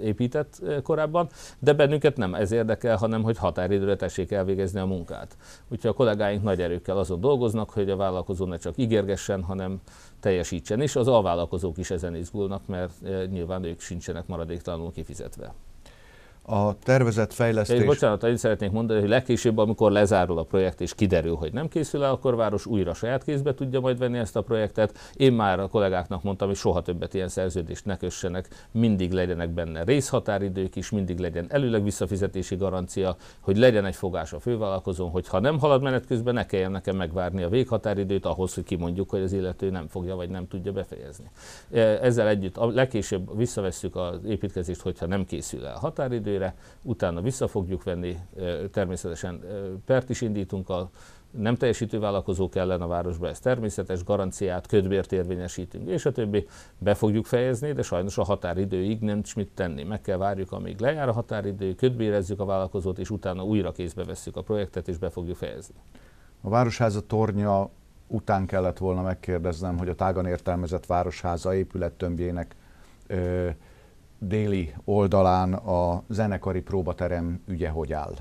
[0.00, 5.36] épített korábban, de bennünket nem ez érdekel, hanem hogy határidőre tessék elvégezni a munkát.
[5.68, 9.80] Úgyhogy a kollégáink nagy erőkkel azon dolgoznak, hogy a vállalkozó ne csak ígérgessen, hanem
[10.20, 15.54] teljesítsen, és az alvállalkozók is ezen izgulnak, mert eh, nyilván ők sincsenek maradéktalanul kifizetve
[16.42, 17.80] a tervezett fejlesztés...
[17.80, 21.68] Én bocsánat, én szeretnék mondani, hogy legkésőbb, amikor lezárul a projekt és kiderül, hogy nem
[21.68, 24.98] készül el, akkor város újra saját kézbe tudja majd venni ezt a projektet.
[25.14, 29.84] Én már a kollégáknak mondtam, hogy soha többet ilyen szerződést ne kössenek, mindig legyenek benne
[29.84, 35.40] részhatáridők is, mindig legyen előleg visszafizetési garancia, hogy legyen egy fogás a fővállalkozón, hogy ha
[35.40, 39.32] nem halad menet közben, ne kelljen nekem megvárni a véghatáridőt ahhoz, hogy kimondjuk, hogy az
[39.32, 41.30] illető nem fogja vagy nem tudja befejezni.
[41.72, 47.20] E, ezzel együtt a legkésőbb visszavesszük az építkezést, hogyha nem készül el határidő, időre, utána
[47.20, 48.16] vissza fogjuk venni,
[48.70, 49.40] természetesen
[49.84, 50.90] pert is indítunk a
[51.30, 56.46] nem teljesítő vállalkozók ellen a városba, ez természetes, garanciát, ködbért érvényesítünk, és a többi
[56.78, 59.82] be fogjuk fejezni, de sajnos a határidőig nem mit tenni.
[59.82, 64.36] Meg kell várjuk, amíg lejár a határidő, ködbérezzük a vállalkozót, és utána újra kézbe vesszük
[64.36, 65.74] a projektet, és be fogjuk fejezni.
[66.40, 67.70] A Városháza tornya
[68.06, 72.56] után kellett volna megkérdeznem, hogy a tágan értelmezett Városháza épülettömbjének
[74.28, 78.14] déli oldalán a zenekari próbaterem ügye hogy áll?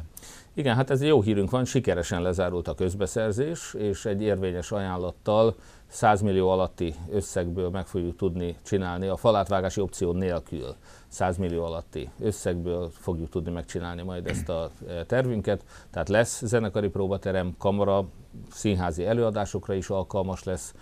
[0.53, 5.55] Igen, hát ez jó hírünk van, sikeresen lezárult a közbeszerzés, és egy érvényes ajánlattal
[5.87, 10.75] 100 millió alatti összegből meg fogjuk tudni csinálni, a falátvágási opció nélkül
[11.07, 15.65] 100 millió alatti összegből fogjuk tudni megcsinálni majd ezt a e, tervünket.
[15.91, 18.05] Tehát lesz zenekari próbaterem, kamera,
[18.49, 20.73] színházi előadásokra is alkalmas lesz,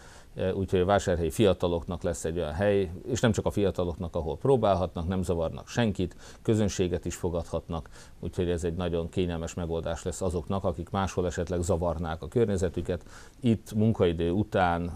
[0.53, 5.07] úgyhogy a vásárhelyi fiataloknak lesz egy olyan hely, és nem csak a fiataloknak, ahol próbálhatnak,
[5.07, 7.89] nem zavarnak senkit, közönséget is fogadhatnak,
[8.19, 13.05] úgyhogy ez egy nagyon kényelmes megoldás lesz azoknak, akik máshol esetleg zavarnák a környezetüket.
[13.39, 14.91] Itt munkaidő után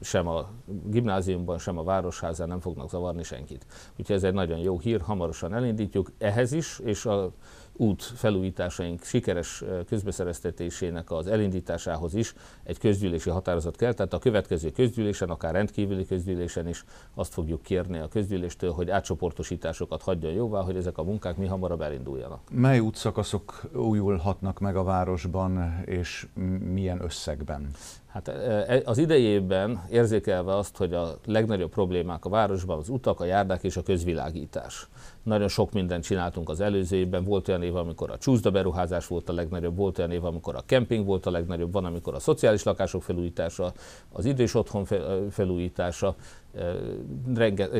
[0.00, 0.48] sem a
[0.86, 3.66] gimnáziumban, sem a városházán nem fognak zavarni senkit.
[3.98, 7.32] Úgyhogy ez egy nagyon jó hír, hamarosan elindítjuk ehhez is, és a
[7.76, 12.34] út felújításaink sikeres közbeszereztetésének az elindításához is
[12.64, 16.84] egy közgyűlési határozat kell, tehát a következő közgyűlésen, akár rendkívüli közgyűlésen is
[17.14, 21.80] azt fogjuk kérni a közgyűléstől, hogy átcsoportosításokat hagyjon jóvá, hogy ezek a munkák mi hamarabb
[21.80, 22.40] elinduljanak.
[22.50, 26.26] Mely útszakaszok újulhatnak meg a városban, és
[26.72, 27.70] milyen összegben?
[28.16, 33.24] Hát e, az idejében érzékelve azt, hogy a legnagyobb problémák a városban az utak, a
[33.24, 34.88] járdák és a közvilágítás.
[35.22, 39.28] Nagyon sok mindent csináltunk az előző évben, volt olyan év, amikor a csúszda beruházás volt
[39.28, 42.62] a legnagyobb, volt olyan év, amikor a kemping volt a legnagyobb, van, amikor a szociális
[42.62, 43.72] lakások felújítása,
[44.12, 44.86] az idős otthon
[45.30, 46.14] felújítása,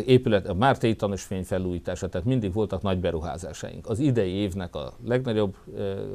[0.07, 3.89] épület, a Mártai tanúsfény felújítása, tehát mindig voltak nagy beruházásaink.
[3.89, 5.57] Az idei évnek a legnagyobb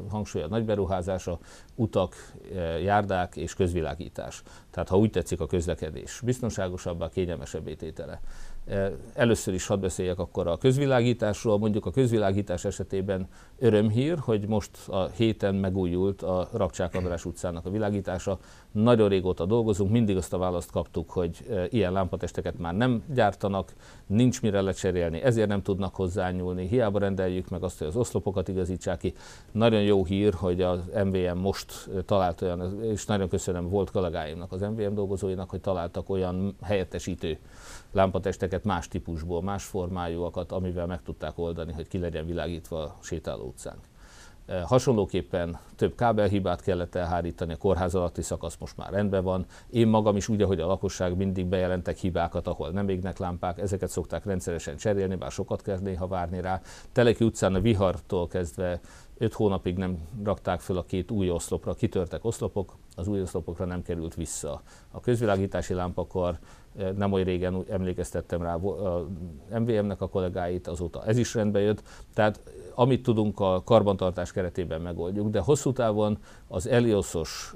[0.09, 1.39] hangsúly a nagy beruházása,
[1.75, 2.15] utak,
[2.83, 4.43] járdák és közvilágítás.
[4.69, 8.21] Tehát ha úgy tetszik a közlekedés biztonságosabbá, kényelmesebb ététele.
[9.13, 11.57] Először is hadd beszéljek akkor a közvilágításról.
[11.57, 13.27] Mondjuk a közvilágítás esetében
[13.59, 18.39] örömhír, hogy most a héten megújult a Rapcsák András utcának a világítása.
[18.71, 23.73] Nagyon régóta dolgozunk, mindig azt a választ kaptuk, hogy ilyen lámpatesteket már nem gyártanak,
[24.05, 26.67] nincs mire lecserélni, ezért nem tudnak hozzányúlni.
[26.67, 29.13] Hiába rendeljük meg azt, hogy az oszlopokat igazítsák ki.
[29.51, 34.61] Nagyon jó hír, hogy az MVM most talált olyan, és nagyon köszönöm volt kollégáimnak, az
[34.61, 37.37] MVM dolgozóinak, hogy találtak olyan helyettesítő
[37.91, 43.43] lámpatesteket más típusból, más formájúakat, amivel meg tudták oldani, hogy ki legyen világítva a sétáló
[43.43, 43.79] utcánk.
[44.45, 49.45] E, hasonlóképpen több kábelhibát kellett elhárítani, a kórház alatti szakasz most már rendben van.
[49.69, 53.89] Én magam is úgy, hogy a lakosság mindig bejelentek hibákat, ahol nem égnek lámpák, ezeket
[53.89, 56.61] szokták rendszeresen cserélni, bár sokat kell néha várni rá.
[56.91, 58.79] Teleki utcán a vihartól kezdve
[59.17, 63.81] öt hónapig nem rakták föl a két új oszlopra, kitörtek oszlopok, az új oszlopokra nem
[63.81, 64.61] került vissza.
[64.91, 66.39] A közvilágítási lámpakar
[66.95, 69.07] nem oly régen emlékeztettem rá a
[69.49, 71.83] MVM-nek a kollégáit, azóta ez is rendbe jött.
[72.13, 72.39] Tehát
[72.75, 77.55] amit tudunk a karbantartás keretében megoldjuk, de hosszú távon az Eliosos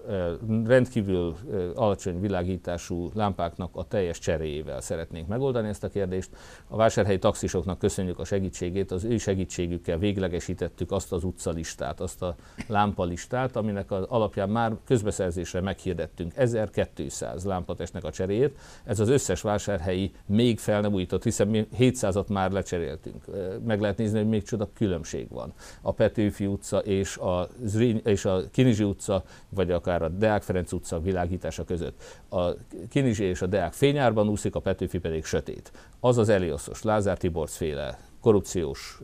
[0.65, 1.35] rendkívül
[1.75, 6.29] alacsony világítású lámpáknak a teljes cseréjével szeretnénk megoldani ezt a kérdést.
[6.67, 12.35] A vásárhelyi taxisoknak köszönjük a segítségét, az ő segítségükkel véglegesítettük azt az utcalistát, azt a
[12.67, 18.57] lámpalistát, aminek az alapján már közbeszerzésre meghirdettünk 1200 lámpatestnek a cseréjét.
[18.83, 23.25] Ez az összes vásárhelyi még fel nem újított, hiszen mi 700-at már lecseréltünk.
[23.65, 25.53] Meg lehet nézni, hogy még csoda különbség van.
[25.81, 30.71] A Petőfi utca és a, Zriny, és a Kinizsi utca, vagy akár a Deák Ferenc
[30.71, 32.03] utca világítása között.
[32.29, 32.49] A
[32.89, 35.71] Kinizsi és a Deák fényárban úszik, a Petőfi pedig sötét.
[35.99, 39.01] Az az Elioszos, Lázár Tiborc féle korrupciós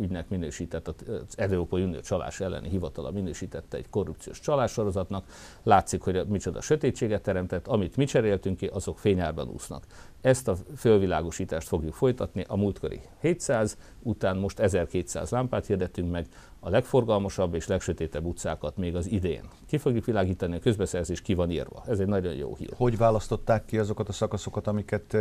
[0.00, 5.24] ügynek minősített, az Európai Unió csalás elleni hivatala minősítette egy korrupciós csalássorozatnak.
[5.62, 9.84] Látszik, hogy micsoda sötétséget teremtett, amit mi cseréltünk ki, azok fényárban úsznak.
[10.20, 16.26] Ezt a fölvilágosítást fogjuk folytatni, a múltkori 700, után most 1200 lámpát hirdettünk meg,
[16.60, 19.42] a legforgalmasabb és legsötétebb utcákat még az idén.
[19.66, 21.82] Ki fogjuk világítani, a közbeszerzés ki van írva.
[21.86, 22.72] Ez egy nagyon jó hír.
[22.76, 25.16] Hogy választották ki azokat a szakaszokat, amiket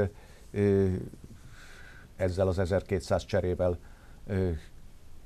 [2.21, 3.77] ezzel az 1200 cserével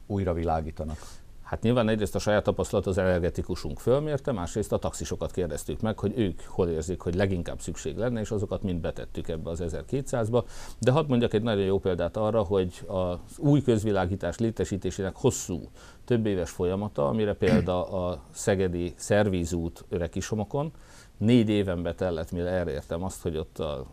[0.08, 0.98] újra világítanak?
[1.46, 6.14] Hát nyilván egyrészt a saját tapasztalat az energetikusunk fölmérte, másrészt a taxisokat kérdeztük meg, hogy
[6.20, 10.44] ők hol érzik, hogy leginkább szükség lenne, és azokat mind betettük ebbe az 1200-ba.
[10.80, 15.70] De hadd mondjak egy nagyon jó példát arra, hogy az új közvilágítás létesítésének hosszú,
[16.06, 20.72] több éves folyamata, amire példa a Szegedi Szervízút Örekisomokon,
[21.18, 23.86] négy éven betellett, mire elértem azt, hogy ott a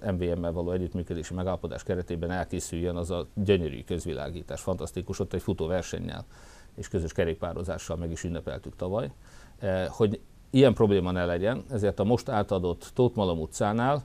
[0.00, 6.24] MVM-mel való együttműködési megállapodás keretében elkészüljön az a gyönyörű közvilágítás, fantasztikus, ott egy futó versennyel
[6.74, 9.10] és közös kerékpározással meg is ünnepeltük tavaly,
[9.58, 14.04] eh, hogy ilyen probléma ne legyen, ezért a most átadott Tótmalom utcánál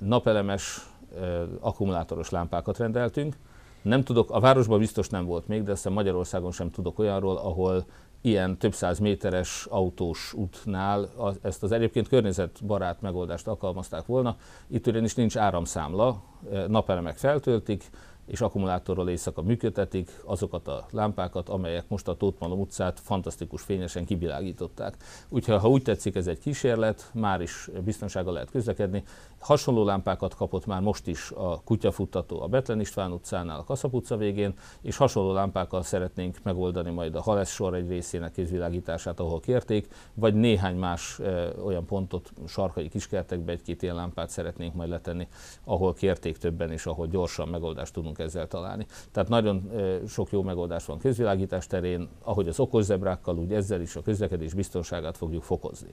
[0.00, 0.88] napelemes
[1.20, 3.36] eh, akkumulátoros lámpákat rendeltünk.
[3.82, 7.84] Nem tudok, a városban biztos nem volt még, de aztán Magyarországon sem tudok olyanról, ahol
[8.24, 11.08] ilyen több száz méteres autós útnál
[11.42, 14.36] ezt az egyébként környezetbarát megoldást alkalmazták volna.
[14.66, 16.22] Itt ugyanis nincs áramszámla,
[16.68, 17.90] napelemek feltöltik,
[18.26, 24.96] és akkumulátorral éjszaka működtetik azokat a lámpákat, amelyek most a Tótmalom utcát fantasztikus fényesen kivilágították.
[25.28, 29.04] Úgyhogy ha úgy tetszik, ez egy kísérlet, már is biztonsággal lehet közlekedni.
[29.38, 34.16] Hasonló lámpákat kapott már most is a kutyafuttató a Betlen István utcánál, a Kaszap utca
[34.16, 39.88] végén, és hasonló lámpákkal szeretnénk megoldani majd a Halesz sor egy részének közvilágítását, ahol kérték,
[40.14, 45.28] vagy néhány más e, olyan pontot, sarkai kiskertekbe egy-két ilyen lámpát szeretnénk majd letenni,
[45.64, 48.86] ahol kérték többen, és ahol gyorsan megoldást tudunk ezzel találni.
[49.12, 49.70] Tehát nagyon
[50.08, 54.54] sok jó megoldás van közvilágítás terén, ahogy az okos zebrákkal, úgy ezzel is a közlekedés
[54.54, 55.90] biztonságát fogjuk fokozni.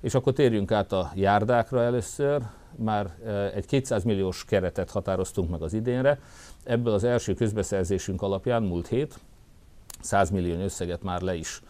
[0.00, 2.42] És akkor térjünk át a járdákra először.
[2.76, 3.14] Már
[3.54, 6.20] egy 200 milliós keretet határoztunk meg az idénre.
[6.64, 9.18] Ebből az első közbeszerzésünk alapján múlt hét
[10.00, 11.62] 100 millió összeget már le is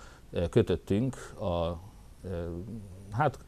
[0.51, 1.81] kötöttünk a
[3.11, 3.38] hát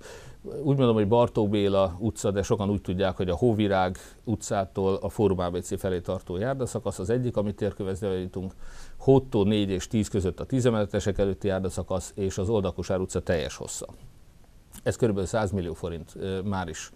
[0.63, 5.09] úgy mondom, hogy Bartók Béla utca, de sokan úgy tudják, hogy a Hóvirág utcától a
[5.09, 8.53] Fórum ABC felé tartó járdaszakasz az egyik, amit térkövezve jutunk.
[8.99, 13.57] Hóttó 4 és 10 között a 10 emeletesek előtti járdaszakasz, és az Oldakosár utca teljes
[13.57, 13.87] hossza.
[14.83, 15.25] Ez kb.
[15.25, 16.91] 100 millió forint már is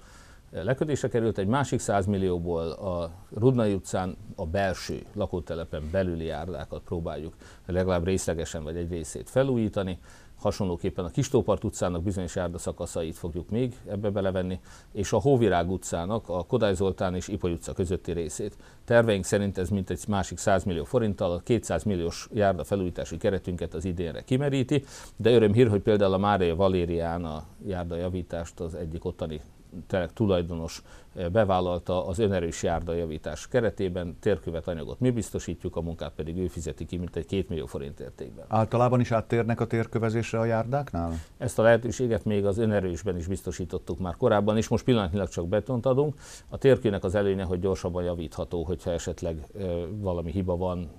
[0.51, 7.35] lekötésre került, egy másik 100 millióból a Rudnai utcán a belső lakótelepen belüli járdákat próbáljuk
[7.67, 9.99] legalább részlegesen vagy egy részét felújítani.
[10.41, 14.61] Hasonlóképpen a Kistópart utcának bizonyos járdaszakaszait fogjuk még ebbe belevenni,
[14.93, 18.57] és a Hóvirág utcának a Kodály Zoltán és Ipoly utca közötti részét.
[18.85, 23.75] Terveink szerint ez mint egy másik 100 millió forinttal a 200 milliós járda felújítási keretünket
[23.75, 24.85] az idénre kimeríti,
[25.17, 29.41] de öröm hír, hogy például a Mária Valérián a járda javítást az egyik ottani
[30.15, 36.47] tulajdonos eh, bevállalta az önerős járdajavítás keretében, térkövet anyagot mi biztosítjuk, a munkát pedig ő
[36.47, 38.45] fizeti ki, mint egy 2 millió forint értékben.
[38.49, 41.13] Általában is áttérnek a térkövezésre a járdáknál?
[41.39, 45.87] Ezt a lehetőséget még az önerősben is biztosítottuk már korábban, és most pillanatnyilag csak betont
[45.87, 46.15] adunk.
[46.49, 49.47] A térkőnek az előnye, hogy gyorsabban javítható, hogyha esetleg
[49.91, 50.91] valami hiba van,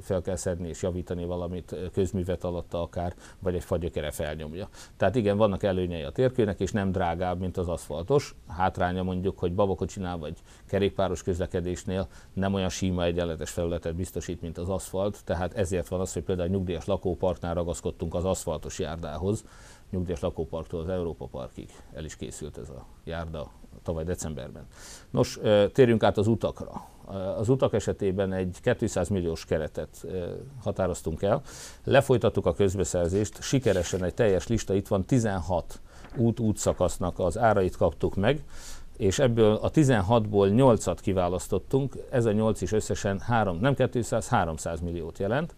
[0.00, 4.68] fel kell szedni és javítani valamit közművet alatta akár, vagy egy fagyökere felnyomja.
[4.96, 8.34] Tehát igen, vannak előnyei a térkőnek, és nem drágább, mint az aszfaltos.
[8.48, 14.68] Hátránya mondjuk, hogy babakocsinál vagy kerékpáros közlekedésnél nem olyan síma egyenletes felületet biztosít, mint az
[14.68, 19.44] aszfalt, tehát ezért van az, hogy például a nyugdíjas lakóparknál ragaszkodtunk az aszfaltos járdához,
[19.90, 23.50] nyugdíjas lakóparktól az Európa Parkig el is készült ez a járda
[23.82, 24.66] tavaly decemberben.
[25.10, 25.38] Nos,
[25.72, 26.88] térjünk át az utakra.
[27.36, 30.06] Az utak esetében egy 200 milliós keretet
[30.62, 31.42] határoztunk el,
[31.84, 35.80] lefolytattuk a közbeszerzést, sikeresen egy teljes lista, itt van 16
[36.16, 38.44] út-útszakasznak az árait kaptuk meg,
[39.00, 44.80] és ebből a 16-ból 8-at kiválasztottunk, ez a 8 is összesen 3, nem 200, 300
[44.80, 45.54] milliót jelent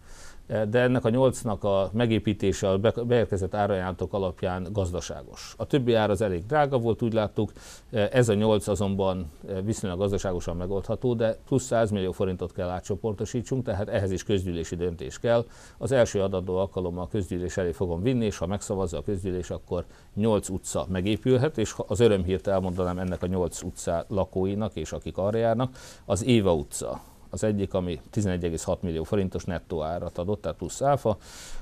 [0.69, 5.53] de ennek a nyolcnak a megépítése a beérkezett árajánlatok alapján gazdaságos.
[5.57, 7.51] A többi ár az elég drága volt, úgy láttuk,
[7.91, 9.31] ez a nyolc azonban
[9.63, 15.19] viszonylag gazdaságosan megoldható, de plusz 100 millió forintot kell átcsoportosítsunk, tehát ehhez is közgyűlési döntés
[15.19, 15.45] kell.
[15.77, 19.85] Az első adató alkalommal a közgyűlés elé fogom vinni, és ha megszavazza a közgyűlés, akkor
[20.15, 25.37] 8 utca megépülhet, és az örömhírt elmondanám ennek a 8 utca lakóinak, és akik arra
[25.37, 27.01] járnak, az Éva utca
[27.33, 31.17] az egyik, ami 11,6 millió forintos nettó árat adott, tehát plusz áfa,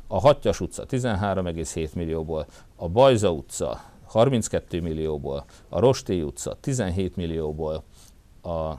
[0.07, 7.83] a Hattyas utca 13,7 millióból, a Bajza utca 32 millióból, a Rosté utca 17 millióból,
[8.43, 8.73] a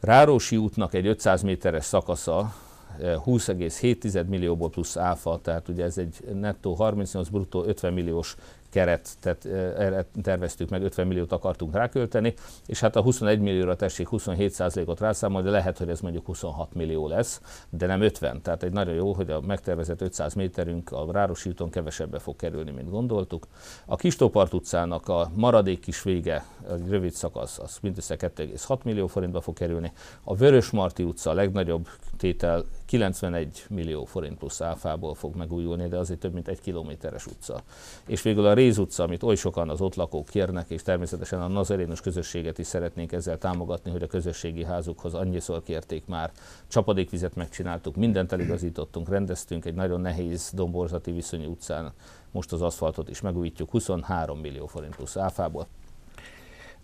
[0.00, 2.54] Rárosi útnak egy 500 méteres szakasza
[3.00, 8.36] 20,7 eh, millióból plusz áfa, tehát ugye ez egy nettó 38, bruttó 50 milliós
[8.70, 9.44] keret, tehát
[9.78, 12.34] erre terveztük meg, 50 milliót akartunk rákölteni,
[12.66, 17.08] és hát a 21 millióra tessék 27%-ot rászámolni, de lehet, hogy ez mondjuk 26 millió
[17.08, 18.42] lesz, de nem 50.
[18.42, 22.70] Tehát egy nagyon jó, hogy a megtervezett 500 méterünk a Rárosi úton kevesebbe fog kerülni,
[22.70, 23.46] mint gondoltuk.
[23.86, 29.40] A Kistópart utcának a maradék kis vége, a rövid szakasz, az mindössze 2,6 millió forintba
[29.40, 29.92] fog kerülni.
[30.24, 36.20] A Vörösmarty utca a legnagyobb tétel 91 millió forint plusz áfából fog megújulni, de azért
[36.20, 37.62] több mint egy kilométeres utca.
[38.06, 41.48] És végül a Réz utca, amit oly sokan az ott lakók kérnek, és természetesen a
[41.48, 46.32] nazarénus közösséget is szeretnénk ezzel támogatni, hogy a közösségi házukhoz annyiszor kérték már.
[46.68, 51.92] Csapadékvizet megcsináltuk, mindent eligazítottunk, rendeztünk egy nagyon nehéz domborzati viszonyú utcán.
[52.30, 55.66] Most az aszfaltot is megújítjuk 23 millió forint plusz áfából.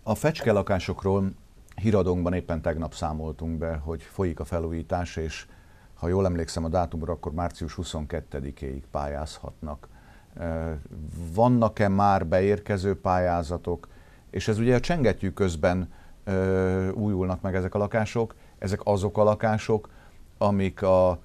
[0.03, 1.31] A fecske lakásokról
[1.75, 5.45] híradónkban éppen tegnap számoltunk be, hogy folyik a felújítás, és
[5.93, 9.87] ha jól emlékszem a dátumra, akkor március 22-ig pályázhatnak.
[11.33, 13.87] Vannak-e már beérkező pályázatok,
[14.29, 15.93] és ez ugye a csengettyű közben
[16.93, 19.89] újulnak meg ezek a lakások, ezek azok a lakások,
[20.37, 21.19] amik a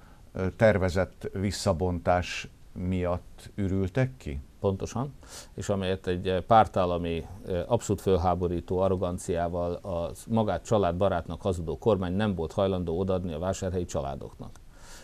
[0.55, 4.41] tervezett visszabontás miatt ürültek ki?
[4.61, 5.13] Pontosan,
[5.53, 7.25] és amelyet egy pártállami,
[7.67, 14.59] abszolút fölháborító arroganciával a magát családbarátnak hazudó kormány nem volt hajlandó odaadni a vásárhelyi családoknak.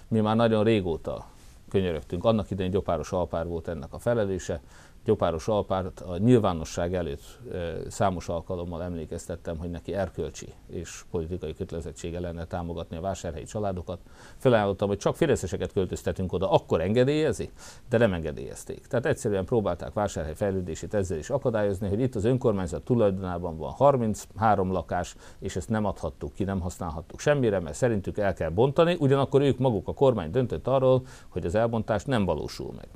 [0.07, 1.25] Mi már nagyon régóta
[1.69, 2.25] könyörögtünk.
[2.25, 4.61] Annak idején Gyopáros Alpár volt ennek a felelőse,
[5.08, 7.39] Gyopáros Alpárt a nyilvánosság előtt
[7.88, 13.99] számos alkalommal emlékeztettem, hogy neki erkölcsi és politikai kötelezettsége lenne támogatni a vásárhelyi családokat.
[14.38, 17.49] Felajánlottam, hogy csak fideszeseket költöztetünk oda, akkor engedélyezi,
[17.89, 18.88] de nem engedélyezték.
[18.88, 24.72] Tehát egyszerűen próbálták vásárhely fejlődését ezzel is akadályozni, hogy itt az önkormányzat tulajdonában van 33
[24.72, 29.41] lakás, és ezt nem adhattuk ki, nem használhattuk semmire, mert szerintük el kell bontani, ugyanakkor
[29.41, 32.88] ők maguk a kormány döntött arról, hogy az elbontás nem valósul meg.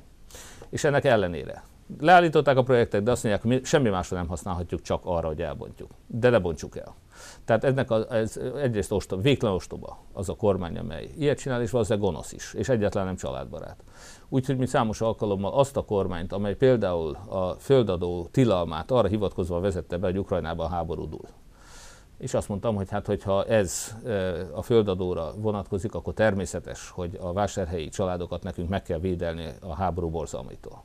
[0.70, 1.62] És ennek ellenére
[2.00, 5.42] leállították a projektet, de azt mondják, hogy mi semmi másra nem használhatjuk, csak arra, hogy
[5.42, 5.90] elbontjuk.
[6.06, 6.94] De ne bontsuk el.
[7.44, 11.70] Tehát ennek a, ez egyrészt ostoba, végtelen ostoba az a kormány, amely ilyet csinál, és
[11.70, 13.84] valószínűleg gonosz is, és egyáltalán nem családbarát.
[14.28, 19.96] Úgyhogy mi számos alkalommal azt a kormányt, amely például a földadó tilalmát arra hivatkozva vezette
[19.96, 21.28] be, hogy Ukrajnában háború dúl.
[22.18, 27.32] És azt mondtam, hogy hát, hogyha ez e, a földadóra vonatkozik, akkor természetes, hogy a
[27.32, 30.84] vásárhelyi családokat nekünk meg kell védelni a háború borzalmaitól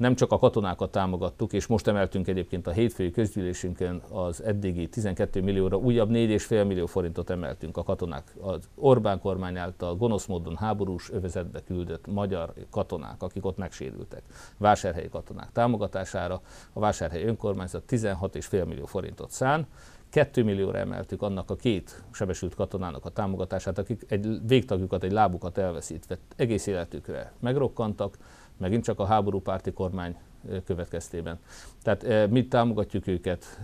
[0.00, 5.42] nem csak a katonákat támogattuk, és most emeltünk egyébként a hétfői közgyűlésünkön az eddigi 12
[5.42, 8.34] millióra újabb 4,5 millió forintot emeltünk a katonák.
[8.40, 14.22] Az Orbán kormány által gonosz módon háborús övezetbe küldött magyar katonák, akik ott megsérültek,
[14.56, 16.40] vásárhelyi katonák támogatására.
[16.72, 19.66] A vásárhelyi önkormányzat 16,5 millió forintot szán,
[20.10, 25.58] 2 millióra emeltük annak a két sebesült katonának a támogatását, akik egy végtagjukat, egy lábukat
[25.58, 28.16] elveszítve egész életükre megrokkantak,
[28.60, 30.16] megint csak a háborúpárti kormány
[30.64, 31.38] következtében.
[31.82, 33.60] Tehát mi támogatjuk őket,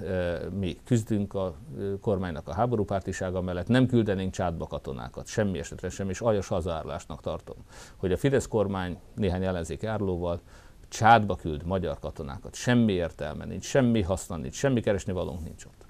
[0.58, 1.54] mi küzdünk a
[2.00, 7.56] kormánynak a háborúpártisága mellett, nem küldenénk csátba katonákat, semmi esetre sem, és aljas hazaárulásnak tartom,
[7.96, 10.40] hogy a Fidesz kormány néhány ellenzék árulóval
[10.88, 12.54] csátba küld magyar katonákat.
[12.54, 15.85] Semmi értelme nincs, semmi haszna nincs, semmi keresni valónk nincs ott.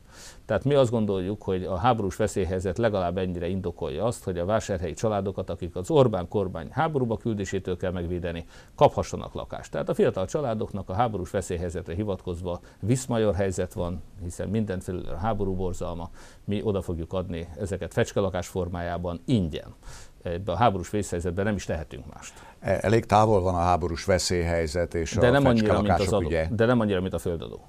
[0.47, 4.93] Tehát mi azt gondoljuk, hogy a háborús veszélyhelyzet legalább ennyire indokolja azt, hogy a vásárhelyi
[4.93, 8.45] családokat, akik az Orbán kormány háborúba küldésétől kell megvédeni,
[8.75, 9.71] kaphassanak lakást.
[9.71, 15.55] Tehát a fiatal családoknak a háborús veszélyhelyzetre hivatkozva viszmajor helyzet van, hiszen mindenfelül a háború
[15.55, 16.11] borzalma,
[16.45, 19.75] mi oda fogjuk adni ezeket fecskelakás formájában ingyen
[20.23, 22.33] ebbe a háborús vészhelyzetben nem is tehetünk mást.
[22.61, 26.27] E, elég távol van a háborús veszélyhelyzet és de a nem annyira, mint az adó,
[26.27, 26.49] ügye.
[26.51, 27.61] De nem annyira, mint a földadó.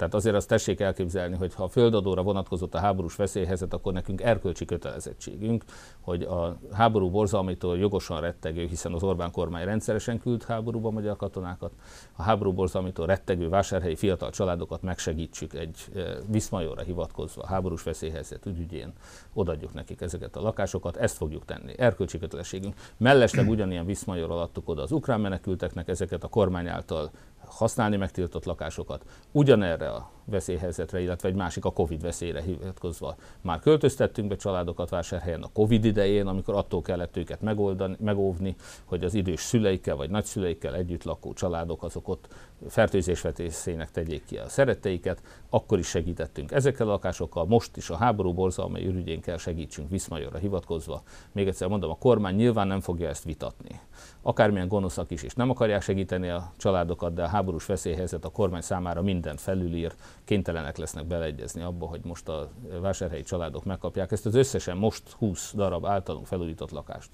[0.00, 4.20] Tehát azért azt tessék elképzelni, hogy ha a földadóra vonatkozott a háborús veszélyhelyzet, akkor nekünk
[4.20, 5.64] erkölcsi kötelezettségünk,
[6.00, 11.72] hogy a háború borzalmitól jogosan rettegő, hiszen az Orbán kormány rendszeresen küld háborúba magyar katonákat,
[12.16, 18.46] a háború borzalmitól rettegő vásárhelyi fiatal családokat megsegítsük egy e, viszmajorra hivatkozva, a háborús veszélyhelyzet
[18.46, 18.92] ügyügyén,
[19.34, 21.72] odaadjuk nekik ezeket a lakásokat, ezt fogjuk tenni.
[21.76, 22.74] Erkölcsi kötelességünk.
[22.96, 27.10] Mellesleg ugyanilyen viszmajor adtuk oda az ukrán menekülteknek ezeket a kormány által
[27.50, 29.04] használni megtiltott lakásokat.
[29.32, 33.16] Ugyanerre a veszélyhelyzetre, illetve egy másik a Covid veszélyre hivatkozva.
[33.40, 39.04] Már költöztettünk be családokat vásárhelyen a Covid idején, amikor attól kellett őket megoldani, megóvni, hogy
[39.04, 42.28] az idős szüleikkel vagy nagyszüleikkel együtt lakó családok azok ott
[42.68, 48.32] fertőzésvetészének tegyék ki a szeretteiket, akkor is segítettünk ezekkel a lakásokkal, most is a háború
[48.32, 51.02] borzalmai ürügyén kell segítsünk Viszmajorra hivatkozva.
[51.32, 53.80] Még egyszer mondom, a kormány nyilván nem fogja ezt vitatni.
[54.22, 58.60] Akármilyen gonoszak is, és nem akarják segíteni a családokat, de a háborús veszélyhelyzet a kormány
[58.60, 59.94] számára mindent felülír,
[60.24, 62.50] kénytelenek lesznek beleegyezni abba, hogy most a
[62.80, 67.10] vásárhelyi családok megkapják ezt az összesen most 20 darab általunk felújított lakást.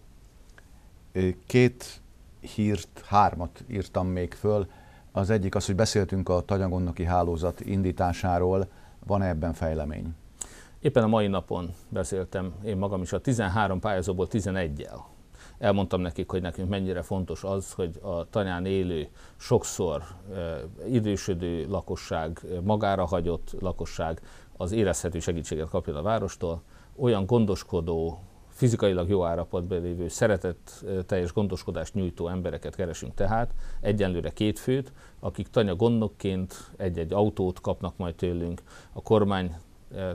[1.46, 2.00] Két
[2.54, 4.66] hírt, hármat írtam még föl.
[5.16, 8.66] Az egyik az, hogy beszéltünk a tanyagonnoki hálózat indításáról.
[9.06, 10.14] Van-e ebben fejlemény?
[10.80, 14.98] Éppen a mai napon beszéltem én magam is a 13 pályázóból 11-jel
[15.58, 20.02] elmondtam nekik, hogy nekünk mennyire fontos az, hogy a tanyán élő, sokszor
[20.34, 24.20] e, idősödő lakosság, magára hagyott lakosság
[24.56, 26.62] az érezhető segítséget kapjon a várostól,
[26.96, 28.18] olyan gondoskodó,
[28.56, 35.48] fizikailag jó állapotban lévő, szeretett teljes gondoskodást nyújtó embereket keresünk tehát, egyenlőre két főt, akik
[35.48, 39.54] tanya gondnokként egy-egy autót kapnak majd tőlünk, a kormány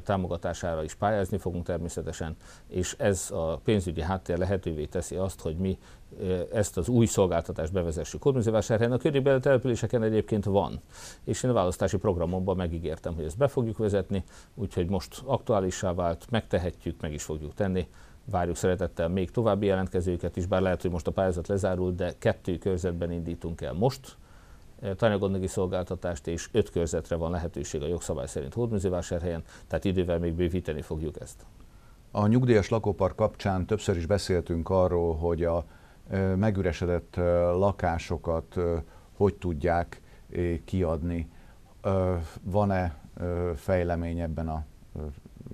[0.04, 2.36] támogatására is pályázni fogunk természetesen,
[2.68, 5.78] és ez a pénzügyi háttér lehetővé teszi azt, hogy mi
[6.54, 8.20] ezt az új szolgáltatást bevezessük.
[8.20, 10.82] Kormányzóvásárhelyen a környékbeli településeken egyébként van,
[11.24, 14.24] és én a választási programomban megígértem, hogy ezt be fogjuk vezetni,
[14.56, 17.88] úgyhogy most aktuálissá vált, megtehetjük, meg is fogjuk tenni.
[18.26, 22.58] Várjuk szeretettel még további jelentkezőket is, bár lehet, hogy most a pályázat lezárult, de kettő
[22.58, 24.18] körzetben indítunk el most,
[24.96, 30.82] tanyagondogi szolgáltatást, és öt körzetre van lehetőség a jogszabály szerint Hódműzővásárhelyen, tehát idővel még bővíteni
[30.82, 31.46] fogjuk ezt.
[32.12, 35.66] A nyugdíjas lakópark kapcsán többször is beszéltünk arról, hogy a
[36.36, 37.16] megüresedett
[37.56, 38.56] lakásokat
[39.22, 40.02] hogy tudják
[40.66, 41.30] kiadni.
[42.42, 42.96] Van-e
[43.56, 44.66] fejlemény ebben a,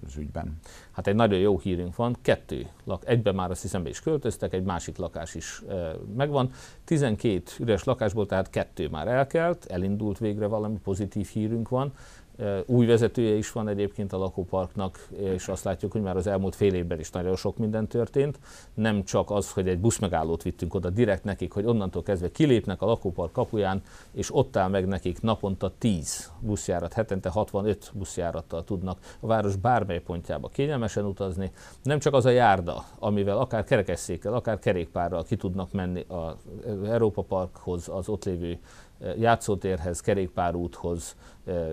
[0.08, 0.60] az ügyben?
[0.92, 2.68] Hát egy nagyon jó hírünk van, kettő,
[3.04, 5.62] egyben már azt hiszem is költöztek, egy másik lakás is
[6.16, 6.52] megvan.
[6.84, 11.94] 12 üres lakásból tehát kettő már elkelt, elindult végre valami pozitív hírünk van,
[12.66, 16.74] új vezetője is van egyébként a lakóparknak, és azt látjuk, hogy már az elmúlt fél
[16.74, 18.40] évben is nagyon sok minden történt.
[18.74, 22.86] Nem csak az, hogy egy buszmegállót vittünk oda direkt nekik, hogy onnantól kezdve kilépnek a
[22.86, 23.82] lakópark kapuján,
[24.12, 30.00] és ott áll meg nekik naponta 10 buszjárat, hetente 65 buszjárattal tudnak a város bármely
[30.02, 31.52] pontjába kényelmesen utazni.
[31.84, 36.36] Nem csak az a járda, amivel akár kerekesszékkel, akár kerékpárral ki tudnak menni az
[36.90, 38.60] Európa Parkhoz, az ott lévő
[39.18, 41.16] játszótérhez, kerékpárúthoz,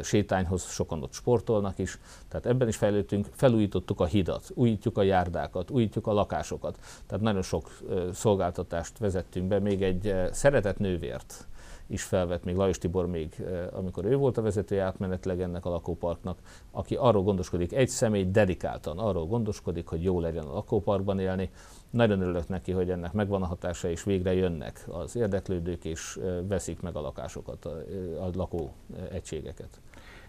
[0.03, 1.99] sétányhoz, sokan ott sportolnak is.
[2.29, 6.79] Tehát ebben is fejlődtünk, felújítottuk a hidat, újítjuk a járdákat, újítjuk a lakásokat.
[7.07, 7.70] Tehát nagyon sok
[8.12, 11.47] szolgáltatást vezettünk be, még egy szeretett nővért
[11.87, 16.39] is felvett még Lajos Tibor még, amikor ő volt a vezetője átmenetleg ennek a lakóparknak,
[16.70, 21.51] aki arról gondoskodik, egy személy dedikáltan arról gondoskodik, hogy jó legyen a lakóparkban élni,
[21.91, 26.80] nagyon örülök neki, hogy ennek megvan a hatása, és végre jönnek az érdeklődők, és veszik
[26.80, 27.76] meg a lakásokat, a,
[28.24, 28.72] a lakó
[29.11, 29.80] egységeket.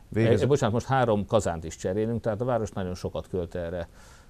[0.09, 0.41] Végez...
[0.41, 3.87] E, bocsánat, most három kazánt is cserélünk, tehát a város nagyon sokat költ erre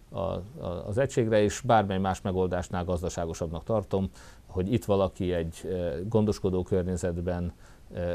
[0.09, 0.41] a, a,
[0.87, 4.09] az egységre, és bármely más megoldásnál gazdaságosabbnak tartom,
[4.55, 5.67] hogy itt valaki egy
[6.07, 7.53] gondoskodó környezetben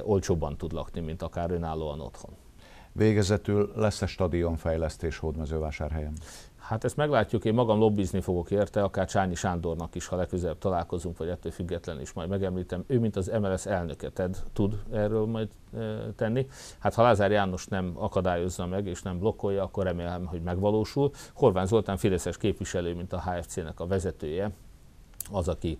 [0.03, 2.31] olcsóbban tud lakni, mint akár önállóan otthon.
[2.93, 6.13] Végezetül lesz-e stadionfejlesztés Hódmezővásárhelyen?
[6.59, 11.19] Hát ezt meglátjuk, én magam lobbizni fogok érte, akár Csányi Sándornak is, ha legközelebb találkozunk,
[11.19, 12.85] vagy ettől független is majd megemlítem.
[12.87, 15.79] Ő, mint az MLS elnöke, ted, tud erről majd e,
[16.17, 16.47] tenni.
[16.79, 21.11] Hát ha Lázár János nem akadályozza meg, és nem blokkolja, akkor remélem, hogy megvalósul.
[21.35, 24.51] Horván Zoltán Fideszes képviselő, mint a HFC-nek a vezetője,
[25.31, 25.79] az, aki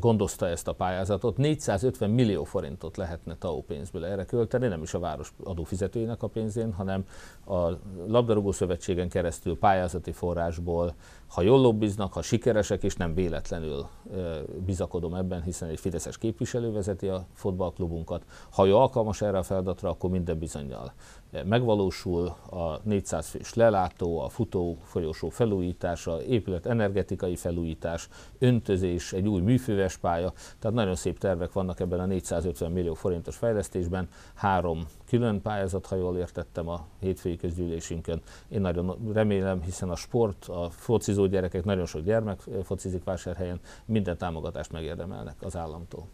[0.00, 1.36] gondozta ezt a pályázatot.
[1.36, 6.72] 450 millió forintot lehetne TAO pénzből erre költeni, nem is a város adófizetőinek a pénzén,
[6.72, 7.04] hanem
[7.46, 7.68] a
[8.06, 10.94] labdarúgó szövetségen keresztül pályázati forrásból,
[11.28, 13.86] ha jól lobbiznak, ha sikeresek, és nem véletlenül
[14.66, 18.24] bizakodom ebben, hiszen egy fideszes képviselő vezeti a fotballklubunkat.
[18.50, 20.92] Ha ő alkalmas erre a feladatra, akkor minden bizonyal
[21.44, 28.08] megvalósul a 400 fős lelátó, a futó folyosó felújítása, épület energetikai felújítás,
[28.38, 33.36] öntözés, egy új műfőves pálya, tehát nagyon szép tervek vannak ebben a 450 millió forintos
[33.36, 38.20] fejlesztésben, három külön pályázat, ha jól értettem a hétfői közgyűlésünkön.
[38.48, 44.16] Én nagyon remélem, hiszen a sport, a focizó gyerekek, nagyon sok gyermek focizik vásárhelyen, minden
[44.18, 46.06] támogatást megérdemelnek az államtól.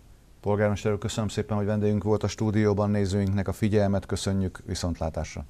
[0.45, 5.45] Polgármester köszönöm szépen, hogy vendégünk volt a stúdióban, nézőinknek a figyelmet, köszönjük, viszontlátásra!